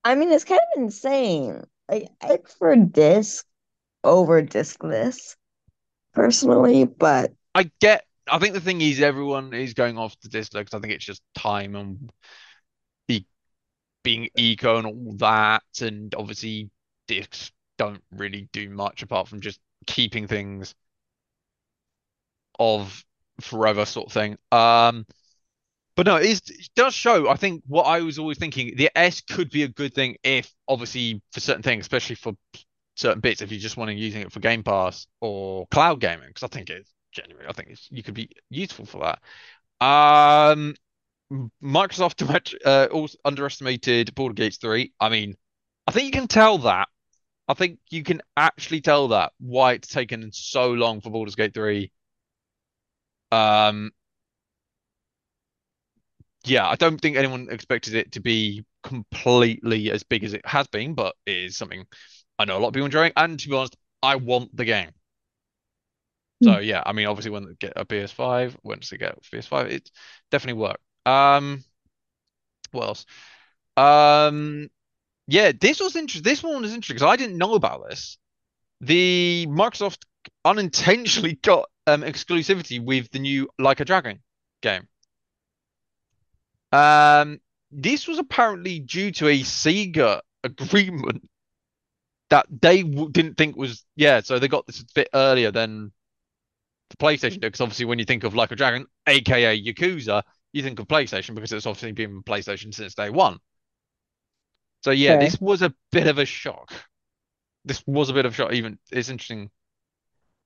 I 0.03 0.15
mean, 0.15 0.31
it's 0.31 0.43
kind 0.43 0.61
of 0.75 0.81
insane. 0.83 1.63
Like, 1.89 2.09
I 2.21 2.37
prefer 2.37 2.75
disc 2.75 3.45
over 4.03 4.41
diskless 4.41 5.35
personally, 6.13 6.85
but 6.85 7.33
I 7.53 7.71
get. 7.79 8.05
I 8.31 8.39
think 8.39 8.53
the 8.53 8.61
thing 8.61 8.81
is, 8.81 9.01
everyone 9.01 9.53
is 9.53 9.75
going 9.75 9.97
off 9.97 10.19
the 10.21 10.29
this 10.29 10.49
because 10.49 10.73
I 10.73 10.79
think 10.79 10.93
it's 10.93 11.05
just 11.05 11.21
time 11.35 11.75
and 11.75 12.11
e 13.07 13.25
being 14.03 14.29
eco 14.35 14.77
and 14.77 14.87
all 14.87 15.13
that, 15.17 15.63
and 15.81 16.13
obviously 16.15 16.69
discs 17.07 17.51
don't 17.77 18.03
really 18.11 18.47
do 18.51 18.69
much 18.69 19.03
apart 19.03 19.27
from 19.27 19.41
just 19.41 19.59
keeping 19.85 20.27
things 20.27 20.75
of 22.59 23.03
forever 23.41 23.85
sort 23.85 24.07
of 24.07 24.13
thing. 24.13 24.37
Um, 24.51 25.05
but 25.95 26.05
no, 26.05 26.17
it, 26.17 26.25
is, 26.25 26.41
it 26.47 26.69
does 26.75 26.93
show. 26.93 27.29
I 27.29 27.35
think 27.35 27.63
what 27.67 27.83
I 27.83 28.01
was 28.01 28.19
always 28.19 28.37
thinking, 28.37 28.75
the 28.75 28.91
S 28.97 29.21
could 29.21 29.49
be 29.49 29.63
a 29.63 29.67
good 29.67 29.93
thing 29.93 30.17
if, 30.23 30.51
obviously, 30.67 31.21
for 31.31 31.39
certain 31.39 31.63
things, 31.63 31.81
especially 31.85 32.15
for 32.15 32.33
certain 32.95 33.21
bits, 33.21 33.41
if 33.41 33.51
you 33.51 33.59
just 33.59 33.77
want 33.77 33.89
to 33.89 33.95
using 33.95 34.21
it 34.21 34.31
for 34.31 34.39
Game 34.39 34.63
Pass 34.63 35.07
or 35.21 35.67
cloud 35.67 36.01
gaming, 36.01 36.27
because 36.27 36.43
I 36.43 36.47
think 36.47 36.69
it's 36.69 36.93
genuinely, 37.11 37.47
I 37.49 37.53
think 37.53 37.69
it's 37.69 37.87
you 37.91 38.03
could 38.03 38.13
be 38.13 38.29
useful 38.49 38.85
for 38.85 39.01
that. 39.81 39.85
Um, 39.85 40.75
Microsoft 41.63 42.59
uh, 42.65 42.87
also 42.91 43.17
underestimated 43.23 44.13
Baldur's 44.15 44.35
Gates 44.35 44.57
3. 44.57 44.93
I 44.99 45.09
mean, 45.09 45.35
I 45.87 45.91
think 45.91 46.05
you 46.05 46.11
can 46.11 46.27
tell 46.27 46.59
that. 46.59 46.89
I 47.47 47.53
think 47.53 47.79
you 47.91 48.03
can 48.03 48.21
actually 48.35 48.81
tell 48.81 49.09
that 49.09 49.33
why 49.39 49.73
it's 49.73 49.87
taken 49.87 50.31
so 50.31 50.71
long 50.71 51.01
for 51.01 51.09
Baldur's 51.11 51.35
Gate 51.35 51.53
3 51.53 51.91
um, 53.31 53.91
yeah, 56.45 56.67
I 56.67 56.75
don't 56.75 56.99
think 56.99 57.17
anyone 57.17 57.47
expected 57.49 57.95
it 57.95 58.11
to 58.13 58.19
be 58.19 58.65
completely 58.83 59.89
as 59.91 60.03
big 60.03 60.23
as 60.23 60.33
it 60.33 60.45
has 60.45 60.67
been, 60.67 60.93
but 60.93 61.15
it 61.25 61.35
is 61.37 61.57
something 61.57 61.85
I 62.37 62.45
know 62.45 62.57
a 62.57 62.59
lot 62.59 62.69
of 62.69 62.73
people 62.73 62.85
enjoying. 62.85 63.13
And 63.17 63.39
to 63.39 63.49
be 63.49 63.55
honest, 63.55 63.75
I 64.03 64.15
want 64.17 64.55
the 64.55 64.65
game. 64.65 64.91
So 66.43 66.59
yeah, 66.59 66.83
I 66.85 66.91
mean, 66.93 67.07
obviously 67.07 67.31
when 67.31 67.45
they 67.45 67.53
get 67.59 67.73
a 67.75 67.85
PS5, 67.85 68.57
once 68.63 68.89
they 68.89 68.97
get 68.97 69.17
a 69.17 69.21
PS5, 69.21 69.67
it 69.67 69.89
definitely 70.29 70.61
work. 70.61 70.79
Um, 71.05 71.63
what 72.71 72.87
else? 72.87 73.05
Um, 73.77 74.69
yeah, 75.27 75.51
this 75.59 75.79
was 75.79 75.95
interesting. 75.95 76.23
This 76.23 76.43
one 76.43 76.61
was 76.61 76.73
interesting 76.73 76.95
because 76.95 77.07
I 77.07 77.15
didn't 77.15 77.37
know 77.37 77.55
about 77.55 77.87
this. 77.89 78.17
The 78.81 79.47
Microsoft 79.49 80.03
unintentionally 80.43 81.33
got 81.41 81.69
um, 81.87 82.01
exclusivity 82.03 82.83
with 82.83 83.09
the 83.11 83.19
new 83.19 83.49
Like 83.57 83.79
a 83.79 83.85
Dragon 83.85 84.19
game. 84.61 84.87
Um, 86.71 87.39
this 87.71 88.07
was 88.07 88.19
apparently 88.19 88.79
due 88.79 89.11
to 89.13 89.27
a 89.27 89.39
Sega 89.39 90.21
agreement 90.43 91.27
that 92.29 92.45
they 92.49 92.83
didn't 92.83 93.35
think 93.35 93.55
was 93.55 93.83
yeah. 93.95 94.21
So 94.21 94.39
they 94.39 94.47
got 94.47 94.67
this 94.67 94.81
a 94.81 94.85
bit 94.93 95.09
earlier 95.13 95.51
than 95.51 95.91
the 96.89 96.97
PlayStation 96.97 97.33
did 97.33 97.41
because 97.41 97.61
obviously 97.61 97.85
when 97.85 97.99
you 97.99 98.05
think 98.05 98.23
of 98.23 98.35
Like 98.35 98.51
a 98.51 98.55
Dragon, 98.55 98.85
aka 99.07 99.59
Yakuza, 99.59 100.21
you 100.53 100.61
think 100.61 100.79
of 100.79 100.87
PlayStation 100.87 101.33
because 101.33 101.51
it's 101.51 101.65
obviously 101.65 101.93
been 101.93 102.21
PlayStation 102.23 102.73
since 102.73 102.93
day 102.93 103.09
one. 103.09 103.39
So 104.85 104.91
yeah, 104.91 105.15
okay. 105.15 105.25
this 105.25 105.41
was 105.41 105.61
a 105.61 105.73
bit 105.91 106.07
of 106.07 106.19
a 106.19 106.25
shock. 106.25 106.71
This 107.65 107.83
was 107.85 108.09
a 108.09 108.13
bit 108.13 108.25
of 108.25 108.31
a 108.31 108.35
shock. 108.35 108.53
Even 108.53 108.77
it's 108.91 109.09
interesting 109.09 109.49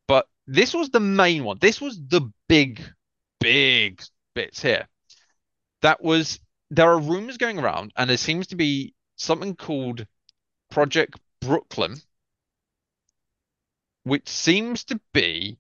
but 0.10 0.28
this 0.48 0.74
was 0.74 0.90
the 0.90 1.00
main 1.00 1.44
one. 1.44 1.60
This 1.62 1.80
was 1.80 2.02
the 2.08 2.34
big, 2.48 2.82
big 3.40 4.02
bits 4.34 4.60
here. 4.60 4.88
That 5.84 6.04
was 6.04 6.40
there 6.72 6.90
are 6.90 7.00
rumors 7.00 7.38
going 7.38 7.60
around, 7.60 7.94
and 7.96 8.10
there 8.10 8.18
seems 8.18 8.48
to 8.48 8.56
be 8.56 8.96
something 9.18 9.56
called 9.56 10.08
Project 10.72 11.20
Brooklyn, 11.42 11.98
which 14.04 14.28
seems 14.28 14.84
to 14.86 15.00
be 15.14 15.60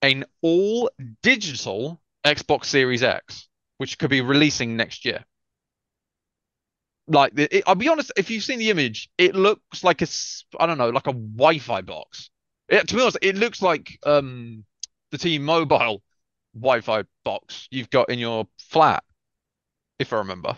an 0.00 0.24
all 0.42 0.88
digital 1.24 2.00
Xbox 2.24 2.66
Series 2.66 3.02
X, 3.02 3.48
which 3.78 3.98
could 3.98 4.10
be 4.10 4.20
releasing 4.20 4.76
next 4.76 5.04
year. 5.04 5.24
Like, 7.08 7.32
it, 7.38 7.62
I'll 7.66 7.74
be 7.76 7.88
honest, 7.88 8.12
if 8.16 8.30
you've 8.30 8.42
seen 8.44 8.58
the 8.58 8.70
image, 8.70 9.08
it 9.16 9.34
looks 9.34 9.84
like 9.84 10.02
a, 10.02 10.06
I 10.58 10.66
don't 10.66 10.78
know, 10.78 10.90
like 10.90 11.06
a 11.06 11.12
Wi-Fi 11.12 11.82
box. 11.82 12.30
It, 12.68 12.88
to 12.88 12.94
be 12.96 13.00
honest, 13.00 13.18
it 13.22 13.36
looks 13.36 13.62
like 13.62 13.98
um 14.04 14.64
the 15.12 15.18
T-Mobile 15.18 16.02
Wi-Fi 16.54 17.04
box 17.24 17.68
you've 17.70 17.90
got 17.90 18.10
in 18.10 18.18
your 18.18 18.48
flat, 18.58 19.04
if 19.98 20.12
I 20.12 20.18
remember. 20.18 20.56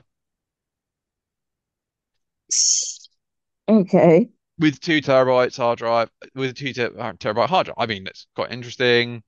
Okay. 3.69 4.31
With 4.59 4.81
two 4.81 5.01
terabytes 5.01 5.57
hard 5.57 5.79
drive, 5.79 6.11
with 6.35 6.51
a 6.51 6.53
two 6.53 6.73
ter 6.73 6.87
uh, 6.99 7.13
terabyte 7.15 7.49
hard 7.49 7.67
drive. 7.67 7.77
I 7.79 7.87
mean, 7.87 8.07
it's 8.07 8.27
quite 8.35 8.51
interesting. 8.53 9.23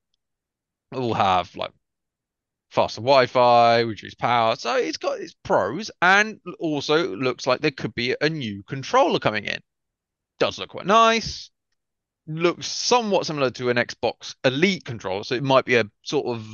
It'll 0.93 1.15
have 1.15 1.55
like 1.57 1.73
faster 2.71 3.01
Wi-Fi, 3.01 3.81
reduced 3.81 4.19
power. 4.19 4.57
So 4.57 4.77
it's 4.77 4.97
got 4.97 5.21
its 5.21 5.35
pros, 5.45 5.91
and 6.01 6.41
also 6.59 7.17
looks 7.17 7.47
like 7.47 7.61
there 7.61 7.71
could 7.71 7.95
be 7.95 8.17
a 8.21 8.29
new 8.29 8.63
controller 8.65 9.19
coming 9.19 9.45
in. 9.45 9.59
Does 10.39 10.59
look 10.59 10.71
quite 10.71 10.87
nice 10.87 11.51
looks 12.31 12.67
somewhat 12.67 13.27
similar 13.27 13.51
to 13.51 13.71
an 13.71 13.77
Xbox 13.77 14.35
Elite 14.45 14.85
controller, 14.85 15.25
so 15.25 15.35
it 15.35 15.43
might 15.43 15.65
be 15.65 15.77
a 15.77 15.85
sort 16.03 16.27
of 16.27 16.47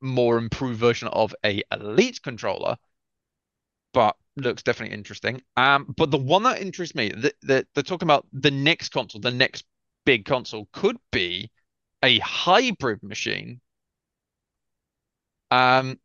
more 0.00 0.38
improved 0.38 0.78
version 0.78 1.08
of 1.08 1.34
a 1.44 1.62
Elite 1.72 2.20
controller, 2.22 2.76
but 3.92 4.16
looks 4.36 4.62
definitely 4.62 4.94
interesting. 4.94 5.42
Um, 5.56 5.94
but 5.96 6.10
the 6.10 6.18
one 6.18 6.42
that 6.42 6.60
interests 6.60 6.94
me, 6.94 7.10
that 7.10 7.34
the, 7.42 7.66
they're 7.74 7.82
talking 7.82 8.06
about 8.06 8.26
the 8.32 8.50
next 8.50 8.90
console, 8.90 9.20
the 9.20 9.30
next 9.30 9.64
big 10.04 10.24
console 10.24 10.68
could 10.72 10.96
be 11.10 11.50
a 12.02 12.18
hybrid 12.18 13.02
machine, 13.02 13.60
um, 15.54 15.98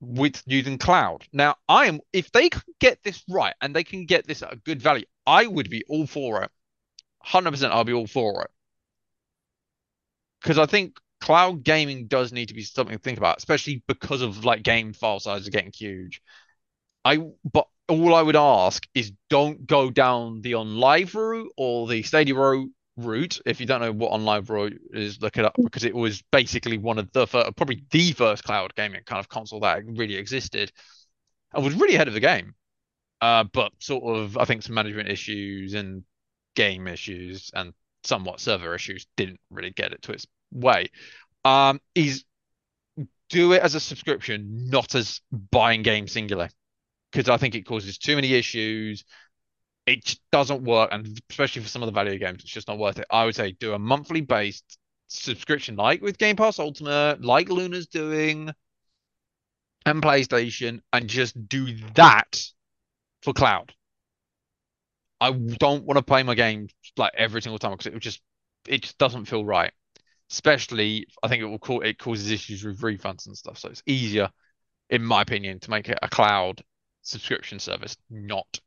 with 0.00 0.42
using 0.46 0.78
cloud. 0.78 1.24
Now, 1.32 1.56
I 1.68 1.86
am 1.86 2.00
if 2.12 2.32
they 2.32 2.48
can 2.48 2.62
get 2.80 3.02
this 3.02 3.22
right 3.28 3.54
and 3.60 3.74
they 3.74 3.84
can 3.84 4.06
get 4.06 4.26
this 4.26 4.42
at 4.42 4.52
a 4.52 4.56
good 4.56 4.80
value, 4.82 5.06
I 5.26 5.46
would 5.46 5.70
be 5.70 5.84
all 5.88 6.06
for 6.06 6.42
it 6.42 6.50
100% 7.26 7.70
I'll 7.70 7.84
be 7.84 7.92
all 7.92 8.06
for 8.06 8.44
it. 8.44 8.50
Because 10.40 10.58
I 10.58 10.66
think 10.66 10.96
cloud 11.20 11.62
gaming 11.62 12.06
does 12.06 12.32
need 12.32 12.48
to 12.48 12.54
be 12.54 12.62
something 12.62 12.96
to 12.96 13.02
think 13.02 13.18
about, 13.18 13.38
especially 13.38 13.82
because 13.86 14.22
of 14.22 14.44
like 14.44 14.62
game 14.62 14.92
file 14.92 15.20
sizes 15.20 15.48
getting 15.48 15.72
huge. 15.74 16.22
I 17.04 17.18
but 17.52 17.66
all 17.88 18.14
I 18.14 18.22
would 18.22 18.36
ask 18.36 18.86
is 18.94 19.12
don't 19.28 19.66
go 19.66 19.90
down 19.90 20.40
the 20.42 20.52
OnLive 20.52 21.14
route 21.14 21.52
or 21.56 21.88
the 21.88 22.02
Stadia 22.02 22.34
route. 22.34 22.70
Root 23.04 23.40
if 23.46 23.60
you 23.60 23.66
don't 23.66 23.80
know 23.80 23.92
what 23.92 24.12
OnLive 24.12 24.48
route 24.48 24.80
is, 24.92 25.20
look 25.20 25.36
it 25.36 25.44
up 25.44 25.54
because 25.62 25.84
it 25.84 25.94
was 25.94 26.22
basically 26.30 26.78
one 26.78 26.98
of 26.98 27.10
the 27.12 27.26
first, 27.26 27.56
probably 27.56 27.82
the 27.90 28.12
first 28.12 28.44
cloud 28.44 28.74
gaming 28.74 29.02
kind 29.04 29.20
of 29.20 29.28
console 29.28 29.60
that 29.60 29.82
really 29.86 30.16
existed 30.16 30.72
and 31.54 31.64
was 31.64 31.74
really 31.74 31.94
ahead 31.94 32.08
of 32.08 32.14
the 32.14 32.20
game. 32.20 32.54
Uh, 33.20 33.44
but 33.44 33.72
sort 33.78 34.16
of, 34.16 34.36
I 34.36 34.44
think 34.44 34.62
some 34.62 34.74
management 34.74 35.08
issues 35.08 35.74
and 35.74 36.04
game 36.54 36.86
issues 36.86 37.50
and 37.54 37.72
somewhat 38.02 38.40
server 38.40 38.74
issues 38.74 39.06
didn't 39.16 39.40
really 39.50 39.70
get 39.70 39.92
it 39.92 40.02
to 40.02 40.12
its 40.12 40.26
way. 40.52 40.86
Um, 41.44 41.80
is 41.94 42.24
do 43.28 43.52
it 43.52 43.62
as 43.62 43.74
a 43.74 43.80
subscription, 43.80 44.68
not 44.70 44.94
as 44.94 45.20
buying 45.30 45.82
game 45.82 46.08
singular, 46.08 46.48
because 47.12 47.28
I 47.28 47.36
think 47.36 47.54
it 47.54 47.62
causes 47.62 47.98
too 47.98 48.16
many 48.16 48.34
issues. 48.34 49.04
It 49.90 50.04
just 50.04 50.20
doesn't 50.30 50.62
work, 50.62 50.90
and 50.92 51.20
especially 51.30 51.62
for 51.62 51.68
some 51.68 51.82
of 51.82 51.86
the 51.86 51.92
value 51.92 52.16
games, 52.16 52.42
it's 52.42 52.52
just 52.52 52.68
not 52.68 52.78
worth 52.78 53.00
it. 53.00 53.06
I 53.10 53.24
would 53.24 53.34
say 53.34 53.50
do 53.50 53.74
a 53.74 53.78
monthly 53.78 54.20
based 54.20 54.78
subscription, 55.08 55.74
like 55.74 56.00
with 56.00 56.16
Game 56.16 56.36
Pass 56.36 56.60
Ultimate, 56.60 57.22
like 57.22 57.48
Luna's 57.48 57.88
doing, 57.88 58.52
and 59.84 60.00
PlayStation, 60.00 60.80
and 60.92 61.08
just 61.08 61.48
do 61.48 61.74
that 61.94 62.40
for 63.22 63.32
cloud. 63.32 63.74
I 65.20 65.32
don't 65.32 65.84
want 65.84 65.98
to 65.98 66.04
play 66.04 66.22
my 66.22 66.36
game 66.36 66.68
like 66.96 67.12
every 67.16 67.42
single 67.42 67.58
time 67.58 67.72
because 67.72 67.86
it 67.86 67.98
just 67.98 68.22
it 68.68 68.82
just 68.82 68.96
doesn't 68.96 69.24
feel 69.24 69.44
right. 69.44 69.72
Especially, 70.30 71.08
I 71.20 71.26
think 71.26 71.42
it 71.42 71.46
will 71.46 71.58
cause 71.58 71.82
it 71.84 71.98
causes 71.98 72.30
issues 72.30 72.62
with 72.62 72.80
refunds 72.80 73.26
and 73.26 73.36
stuff. 73.36 73.58
So 73.58 73.70
it's 73.70 73.82
easier, 73.86 74.30
in 74.88 75.02
my 75.02 75.22
opinion, 75.22 75.58
to 75.58 75.70
make 75.70 75.88
it 75.88 75.98
a 76.00 76.08
cloud 76.08 76.62
subscription 77.02 77.58
service, 77.58 77.96
not 78.08 78.60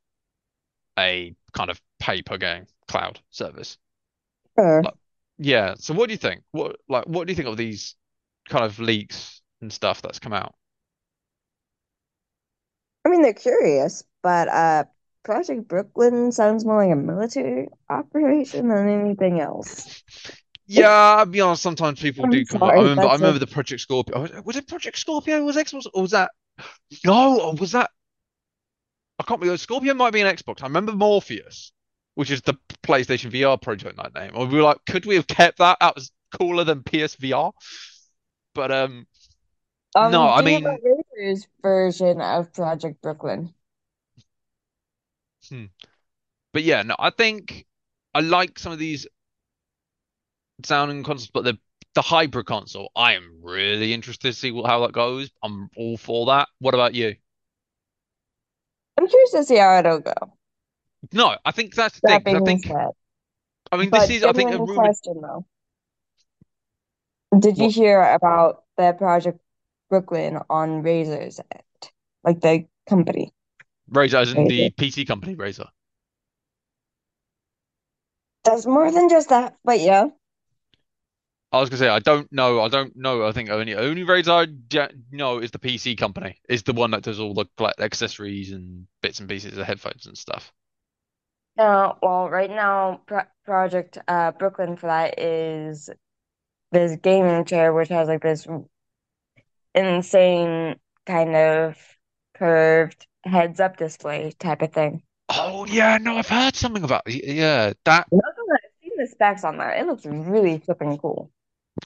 a 1.00 1.36
kind 1.54 1.70
of 1.70 1.82
pay 2.00 2.22
per 2.22 2.38
game 2.38 2.66
cloud 2.88 3.20
service. 3.32 3.78
Like, 4.84 4.94
yeah. 5.38 5.76
So 5.78 5.94
what 5.94 6.08
do 6.08 6.14
you 6.14 6.18
think? 6.18 6.44
What 6.52 6.78
like 6.88 7.06
what 7.06 7.28
do 7.28 7.32
you 7.32 7.36
think 7.36 7.48
of 7.50 7.58
these 7.58 7.96
kind 8.50 8.64
of 8.66 8.80
leaks 8.80 9.42
and 9.62 9.72
stuff 9.72 10.02
that's 10.02 10.20
come 10.20 10.34
out? 10.34 10.56
I 13.06 13.10
mean, 13.10 13.22
they're 13.22 13.34
curious, 13.34 14.04
but 14.22 14.48
uh, 14.48 14.86
Project 15.24 15.68
Brooklyn 15.68 16.32
sounds 16.32 16.66
more 16.66 16.84
like 16.84 16.92
a 16.94 16.96
military 16.96 17.70
operation 17.90 18.70
than 18.70 18.88
anything 18.90 19.40
else. 19.40 20.04
Yeah, 20.66 20.90
I'll 20.90 21.26
be 21.26 21.42
honest. 21.42 21.62
Sometimes 21.62 22.00
people 22.00 22.24
I'm 22.24 22.30
do 22.30 22.46
come. 22.46 22.64
I 22.64 22.76
sorry, 22.76 22.82
remember. 22.82 23.08
I 23.08 23.14
that's 23.14 23.22
a 23.22 23.26
remember 23.26 23.40
the 23.40 23.48
Project 23.48 23.82
Scorpio. 23.82 24.42
Was 24.44 24.56
it 24.56 24.68
Project 24.68 24.98
Scorpio? 24.98 25.44
Was 25.44 25.58
Xbox? 25.58 25.86
Or 25.94 26.02
was 26.02 26.12
that? 26.12 26.32
No, 27.06 27.40
or 27.42 27.54
was 27.56 27.72
that? 27.74 27.92
I 29.20 29.24
can't 29.24 29.42
remember. 29.42 29.58
Scorpion 29.58 29.98
might 29.98 30.14
be 30.14 30.22
an 30.22 30.36
Xbox. 30.36 30.62
I 30.64 30.68
remember 30.68 30.94
Morpheus, 30.94 31.72
which 32.16 32.32
is 32.32 32.42
the 32.42 32.56
PlayStation 32.84 33.32
VR 33.32 33.62
prototype 33.62 34.14
name. 34.16 34.32
Or 34.36 34.46
we 34.46 34.58
were 34.58 34.64
like, 34.64 34.80
could 34.88 35.06
we 35.06 35.16
have 35.16 35.28
kept 35.28 35.60
that? 35.60 35.78
That 35.80 35.96
was 35.96 36.12
cooler 36.32 36.64
than 36.64 36.84
PSVR. 36.84 37.54
But 38.54 38.72
um, 38.72 39.08
no. 40.00 40.22
um. 40.22 40.30
I 40.30 40.42
you 40.42 40.60
know 40.60 40.60
mean, 40.60 40.80
Razer's 40.84 41.48
version 41.62 42.22
of 42.22 42.54
Project 42.54 43.02
Brooklyn? 43.02 43.54
hmm. 45.50 45.66
But 46.54 46.64
yeah, 46.64 46.84
no. 46.84 46.96
I 47.00 47.10
think 47.10 47.66
I 48.14 48.22
like 48.22 48.60
some 48.60 48.72
of 48.72 48.80
these 48.80 49.08
sounding 50.64 51.04
consoles, 51.04 51.32
but 51.34 51.44
the 51.44 51.58
the 51.96 52.02
hybrid 52.02 52.48
console, 52.48 52.92
I 52.96 53.14
am 53.14 53.40
really 53.44 53.94
interested 53.94 54.30
to 54.30 54.34
see 54.34 54.52
how 54.66 54.82
that 54.82 54.94
goes. 54.94 55.30
I'm 55.44 55.70
all 55.76 55.98
for 55.98 56.26
that. 56.28 56.48
What 56.60 56.74
about 56.74 56.96
you? 56.96 57.16
I'm 58.98 59.08
curious 59.08 59.32
to 59.32 59.44
see 59.44 59.58
how 59.58 59.80
it'll 59.80 60.00
go. 60.00 60.14
No, 61.12 61.36
I 61.44 61.52
think 61.52 61.76
that's 61.76 62.00
the 62.00 62.02
thing 62.02 62.24
That 62.24 62.24
because 62.24 62.42
I 62.42 62.46
think 62.46 62.66
said, 62.66 62.88
I 63.72 63.78
mean 63.78 63.90
this 63.90 64.08
but 64.08 64.10
is 64.10 64.24
I 64.24 64.34
think 64.34 64.52
a 64.52 64.58
rumored 64.60 64.76
question 64.76 65.22
though, 65.22 65.46
did 67.38 67.58
you 67.58 67.66
what 67.66 67.74
hear 67.74 68.02
about 68.02 68.64
the 68.78 68.94
Project 68.94 69.40
Brooklyn 69.90 70.40
on 70.50 70.84
Razer's 70.84 71.40
end, 71.40 71.92
like 72.24 72.42
the 72.42 72.66
company 72.88 73.34
Razer 73.92 74.22
as 74.22 74.34
in 74.34 74.48
the 74.48 74.72
PC 74.72 75.06
company 75.08 75.36
Razer. 75.36 75.68
Does 78.44 78.66
more 78.66 78.92
than 78.92 79.10
just 79.10 79.30
that, 79.30 79.56
but 79.64 79.80
yeah. 79.80 80.08
I 81.54 81.60
was 81.60 81.70
gonna 81.70 81.78
say 81.78 81.88
I 81.88 82.00
don't 82.00 82.32
know. 82.34 82.62
I 82.62 82.68
don't 82.68 82.96
know. 82.96 83.26
I 83.28 83.32
think 83.32 83.50
only 83.50 83.76
only 83.76 84.04
Razer 84.04 84.48
I 84.76 84.90
know 85.12 85.38
is 85.38 85.52
the 85.52 85.60
PC 85.60 85.96
company. 85.96 86.42
Is 86.50 86.64
the 86.64 86.74
one 86.74 86.92
that 86.92 87.04
does 87.04 87.20
all 87.20 87.36
the 87.36 87.46
like 87.60 87.80
accessories 87.80 88.52
and 88.52 88.88
bits 89.02 89.20
and 89.20 89.30
pieces 89.30 89.58
of 89.58 89.66
headphones 89.66 90.08
and 90.08 90.18
stuff. 90.18 90.52
No, 91.56 91.98
well, 92.02 92.30
right 92.30 92.50
now, 92.50 93.02
Pro 93.06 93.22
Project 93.46 94.00
uh 94.08 94.32
Brooklyn 94.32 94.76
for 94.78 94.88
that 94.88 95.20
is 95.20 95.90
this 96.72 96.98
gaming 97.02 97.46
chair, 97.46 97.74
which 97.74 97.90
has 97.90 98.08
like 98.08 98.24
this 98.24 98.48
insane 99.76 100.76
kind 101.06 101.36
of 101.36 101.78
curved 102.34 103.08
heads-up 103.24 103.78
display 103.78 104.32
type 104.40 104.62
of 104.62 104.74
thing. 104.74 105.04
Oh 105.30 105.66
yeah, 105.66 105.98
no, 106.00 106.18
I've 106.18 106.28
heard 106.28 106.56
something 106.56 106.84
about 106.84 107.04
yeah 107.08 107.74
that 107.86 108.08
I've 108.12 108.72
seen 108.82 108.92
the 108.98 109.08
specs 109.08 109.44
on 109.44 109.58
that. 109.58 109.78
It 109.80 109.86
looks 109.86 110.06
really 110.06 110.60
flipping 110.60 110.98
cool. 110.98 111.32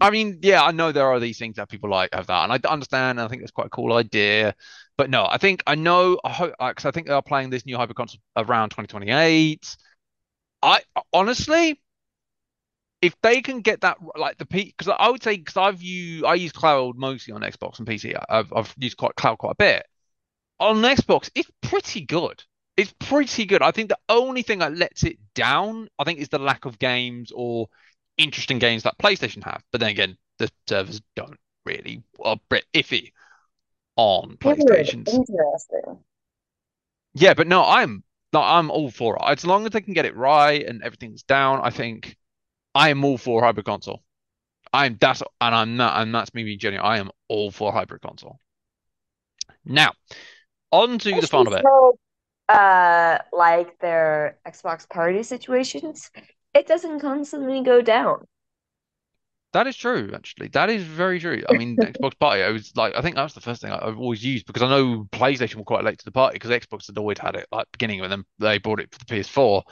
I 0.02 0.10
mean, 0.10 0.40
yeah, 0.42 0.64
I 0.64 0.72
know 0.72 0.92
there 0.92 1.08
are 1.08 1.20
these 1.20 1.40
things 1.40 1.56
that 1.56 1.70
people 1.70 1.90
like 1.90 2.10
have 2.14 2.28
that, 2.28 2.50
and 2.50 2.54
I 2.54 2.70
understand. 2.70 3.20
And 3.20 3.26
I 3.26 3.30
think 3.30 3.42
it's 3.42 3.52
quite 3.52 3.68
a 3.68 3.70
cool 3.70 3.94
idea. 3.94 4.54
But 4.98 5.10
no, 5.10 5.26
I 5.30 5.38
think 5.38 5.64
I 5.68 5.76
know. 5.76 6.20
I 6.24 6.32
hope 6.32 6.54
because 6.60 6.86
I 6.86 6.92
think 6.92 7.08
they 7.08 7.14
are 7.14 7.22
playing 7.22 7.50
this 7.50 7.66
new 7.66 7.78
hybrid 7.78 7.96
console 7.96 8.20
around 8.36 8.70
2028. 8.70 9.78
I 10.64 10.82
honestly, 11.14 11.80
if 13.02 13.16
they 13.22 13.42
can 13.42 13.62
get 13.62 13.82
that 13.82 13.98
like 14.16 14.38
the 14.38 14.46
P, 14.46 14.66
because 14.66 14.94
I 14.98 15.10
would 15.10 15.24
say 15.24 15.38
because 15.38 15.58
I've 15.58 15.82
used 15.82 16.26
I 16.26 16.36
use 16.36 16.52
cloud 16.52 16.98
mostly 16.98 17.34
on 17.34 17.42
Xbox 17.42 17.78
and 17.80 17.88
PC. 17.88 18.16
I've 18.30 18.52
I've 18.54 18.74
used 18.78 18.98
quite 18.98 19.16
cloud 19.16 19.38
quite 19.38 19.52
a 19.52 19.56
bit 19.56 19.86
on 20.60 20.78
Xbox. 20.82 21.30
It's 21.36 21.52
pretty 21.62 22.02
good. 22.02 22.44
It's 22.78 22.94
pretty 23.00 23.46
good. 23.46 23.62
I 23.62 23.72
think 23.72 23.90
the 23.90 24.00
only 24.10 24.44
thing 24.44 24.60
that 24.60 24.76
lets 24.76 25.04
it 25.04 25.18
down, 25.36 25.90
I 26.00 26.04
think, 26.04 26.20
is 26.20 26.30
the 26.30 26.40
lack 26.40 26.66
of 26.66 26.80
games 26.80 27.32
or 27.36 27.68
interesting 28.18 28.60
games 28.60 28.84
that 28.84 28.98
PlayStation 28.98 29.44
have. 29.44 29.64
But 29.72 29.82
then 29.82 29.90
again, 29.90 30.18
the 30.40 30.50
servers 30.68 31.02
don't 31.16 31.40
really 31.66 32.04
are 32.24 32.36
a 32.36 32.40
bit 32.50 32.66
iffy 32.74 33.12
on 33.96 34.38
Good, 34.42 34.60
PlayStations. 34.68 35.08
interesting. 35.08 36.04
Yeah, 37.14 37.34
but 37.34 37.48
no, 37.48 37.64
I'm 37.64 38.04
no, 38.34 38.42
I'm 38.42 38.70
all 38.72 38.92
for 38.92 39.16
it. 39.16 39.22
As 39.26 39.46
long 39.46 39.66
as 39.66 39.72
they 39.72 39.82
can 39.82 39.94
get 39.94 40.06
it 40.06 40.16
right 40.16 40.66
and 40.66 40.84
everything's 40.84 41.24
down, 41.24 41.62
I 41.62 41.70
think 41.70 42.18
I 42.76 42.90
am 42.90 43.04
all 43.04 43.18
for 43.18 43.42
hybrid 43.44 43.66
console. 43.66 44.04
I'm 44.74 44.98
that's 45.00 45.24
and 45.42 45.56
I'm 45.56 45.78
not 45.78 46.02
and 46.02 46.14
that's 46.14 46.34
me 46.34 46.44
being 46.44 46.60
genuine. 46.60 46.86
I 46.86 46.98
am 47.00 47.12
all 47.30 47.52
for 47.52 47.72
hybrid 47.74 48.02
console. 48.02 48.40
Now, 49.66 49.94
on 50.72 51.00
to 51.00 51.22
the 51.22 51.28
final 51.28 51.52
bit. 51.52 51.66
so, 51.66 51.98
uh, 52.50 53.20
like 53.34 53.80
their 53.80 54.38
Xbox 54.48 54.88
party 54.90 55.24
situations, 55.24 56.12
it 56.54 56.68
doesn't 56.68 57.00
constantly 57.00 57.62
go 57.62 57.82
down. 57.82 58.26
That 59.54 59.66
is 59.66 59.78
true, 59.78 60.12
actually. 60.14 60.50
That 60.50 60.70
is 60.70 60.84
very 60.84 61.20
true. 61.20 61.42
I 61.50 61.54
mean, 61.54 61.78
Xbox 61.78 62.20
Party, 62.20 62.44
I 62.44 62.50
was 62.50 62.76
like, 62.76 62.94
I 62.96 63.02
think 63.02 63.16
that 63.16 63.24
was 63.24 63.34
the 63.34 63.42
first 63.42 63.62
thing 63.62 63.72
I, 63.72 63.80
I've 63.82 63.98
always 63.98 64.24
used 64.24 64.46
because 64.46 64.62
I 64.62 64.70
know 64.70 65.08
PlayStation 65.12 65.56
were 65.56 65.64
quite 65.64 65.84
late 65.84 65.98
to 66.00 66.06
the 66.06 66.12
party 66.12 66.36
because 66.36 66.52
Xbox 66.52 66.88
had 66.88 66.98
always 66.98 67.18
had 67.18 67.36
it 67.36 67.48
like 67.52 67.68
beginning 67.72 68.02
with 68.02 68.10
them. 68.10 68.26
They 68.40 68.60
bought 68.60 68.80
it 68.80 68.92
for 68.92 69.00
the 69.00 69.06
PS4. 69.06 69.64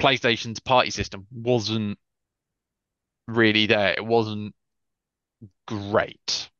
PlayStation's 0.00 0.60
party 0.60 0.90
system 0.90 1.26
wasn't 1.32 1.98
really 3.26 3.66
there. 3.66 3.94
It 3.94 4.04
wasn't 4.04 4.54
great. 5.66 6.50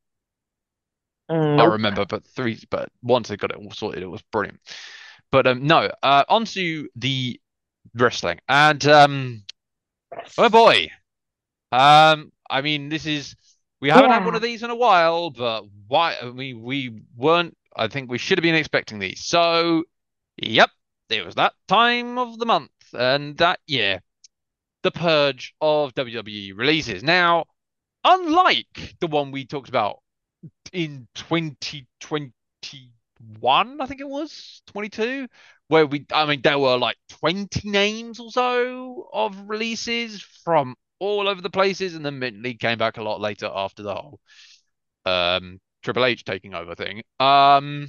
I 1.29 1.65
remember, 1.65 2.05
but 2.05 2.25
three, 2.35 2.59
but 2.69 2.89
once 3.01 3.29
they 3.29 3.37
got 3.37 3.51
it 3.51 3.57
all 3.57 3.71
sorted, 3.71 4.03
it 4.03 4.07
was 4.07 4.21
brilliant. 4.31 4.59
But 5.31 5.47
um, 5.47 5.65
no, 5.65 5.89
uh, 6.03 6.25
onto 6.27 6.87
the 6.95 7.39
wrestling, 7.95 8.39
and 8.49 8.85
um, 8.87 9.43
oh 10.37 10.49
boy, 10.49 10.89
um, 11.71 12.31
I 12.49 12.61
mean, 12.61 12.89
this 12.89 13.05
is 13.05 13.35
we 13.81 13.89
haven't 13.89 14.11
had 14.11 14.25
one 14.25 14.35
of 14.35 14.41
these 14.41 14.63
in 14.63 14.69
a 14.69 14.75
while, 14.75 15.29
but 15.29 15.65
why? 15.87 16.15
I 16.21 16.31
mean, 16.31 16.61
we 16.61 17.01
weren't. 17.17 17.57
I 17.75 17.87
think 17.87 18.09
we 18.09 18.17
should 18.17 18.37
have 18.37 18.43
been 18.43 18.55
expecting 18.55 18.99
these. 18.99 19.25
So, 19.25 19.83
yep, 20.37 20.69
it 21.09 21.25
was 21.25 21.35
that 21.35 21.53
time 21.67 22.17
of 22.17 22.39
the 22.39 22.45
month 22.45 22.71
and 22.93 23.37
that 23.37 23.59
year, 23.67 24.01
the 24.83 24.91
purge 24.91 25.53
of 25.59 25.93
WWE 25.95 26.57
releases. 26.57 27.03
Now, 27.03 27.45
unlike 28.03 28.95
the 28.99 29.07
one 29.07 29.31
we 29.31 29.45
talked 29.45 29.69
about 29.69 30.01
in 30.71 31.07
2021, 31.15 33.81
I 33.81 33.85
think 33.85 34.01
it 34.01 34.07
was 34.07 34.61
22, 34.67 35.27
where 35.73 35.87
we, 35.87 36.05
I 36.13 36.27
mean, 36.27 36.41
there 36.43 36.59
were 36.59 36.77
like 36.77 36.97
20 37.09 37.67
names 37.67 38.19
or 38.19 38.29
so 38.29 39.09
of 39.11 39.49
releases 39.49 40.21
from 40.43 40.75
all 40.99 41.27
over 41.27 41.41
the 41.41 41.49
places, 41.49 41.95
and 41.95 42.05
then 42.05 42.19
Mint 42.19 42.43
League 42.43 42.59
came 42.59 42.77
back 42.77 42.97
a 42.97 43.01
lot 43.03 43.19
later 43.19 43.49
after 43.51 43.81
the 43.81 43.95
whole 43.95 44.19
um 45.05 45.59
Triple 45.81 46.05
H 46.05 46.25
taking 46.25 46.53
over 46.53 46.75
thing. 46.75 47.01
Um, 47.19 47.87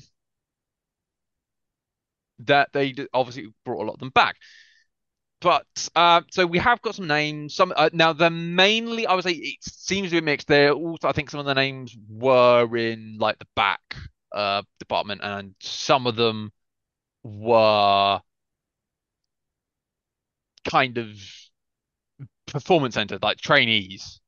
that 2.47 2.71
they 2.73 2.95
obviously 3.13 3.49
brought 3.67 3.83
a 3.83 3.87
lot 3.87 3.93
of 3.95 4.01
them 4.01 4.11
back. 4.11 4.37
But 5.43 5.67
uh, 5.95 6.23
so 6.31 6.47
we 6.47 6.57
have 6.57 6.81
got 6.81 6.95
some 6.95 7.07
names. 7.07 7.55
Some 7.55 7.75
uh, 7.77 7.91
now 7.93 8.15
they're 8.15 8.31
mainly, 8.31 9.07
I 9.07 9.15
would 9.15 9.25
say, 9.25 9.33
it 9.33 9.63
seems 9.63 10.09
to 10.09 10.17
be 10.17 10.25
mixed. 10.25 10.49
There 10.49 10.73
also, 10.73 11.07
I 11.07 11.13
think 11.13 11.29
some 11.29 11.41
of 11.41 11.45
the 11.45 11.55
names 11.55 11.95
were 12.09 12.75
in 12.79 13.19
like 13.21 13.39
the 13.39 13.47
back 13.55 13.95
uh 14.33 14.63
department, 14.79 15.21
and 15.23 15.55
some 15.61 16.07
of 16.07 16.17
them 16.17 16.51
were 17.25 18.21
kind 20.65 20.99
of 20.99 21.09
performance 22.47 22.95
centered, 22.95 23.23
like 23.23 23.39
trainees. 23.39 24.21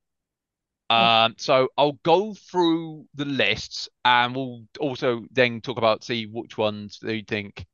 Um, 0.88 1.34
so 1.36 1.68
I'll 1.76 1.98
go 2.04 2.34
through 2.34 3.06
the 3.14 3.24
lists, 3.24 3.88
and 4.04 4.34
we'll 4.36 4.64
also 4.78 5.26
then 5.32 5.60
talk 5.60 5.78
about 5.78 6.04
see 6.04 6.26
which 6.26 6.56
ones 6.56 6.98
do 7.00 7.12
you 7.12 7.24
think 7.26 7.66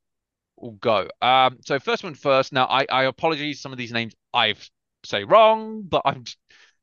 will 0.57 0.71
go. 0.73 1.07
Um, 1.21 1.59
so 1.63 1.79
first 1.79 2.03
one 2.03 2.15
first. 2.15 2.53
Now, 2.53 2.65
I 2.65 2.85
I 2.91 3.03
apologize. 3.05 3.59
Some 3.59 3.71
of 3.71 3.77
these 3.77 3.91
names 3.91 4.13
I've 4.33 4.67
say 5.05 5.23
wrong, 5.25 5.83
but 5.83 6.01
I'm 6.05 6.23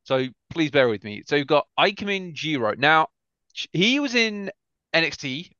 so 0.03 0.27
please 0.49 0.71
bear 0.71 0.87
with 0.87 1.03
me. 1.03 1.23
So 1.27 1.35
you've 1.35 1.47
got 1.47 1.67
Ikemen 1.77 2.33
Jiro. 2.33 2.75
Now, 2.75 3.09
he 3.73 3.99
was 3.99 4.15
in 4.15 4.51
NXT, 4.93 5.51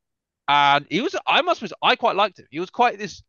and 0.47 0.86
he 0.89 1.01
was. 1.01 1.15
I 1.25 1.41
must 1.41 1.62
admit, 1.62 1.73
I 1.82 1.95
quite 1.95 2.15
liked 2.15 2.39
him. 2.39 2.47
He 2.49 2.60
was 2.60 2.69
quite 2.69 2.97
this 2.97 3.23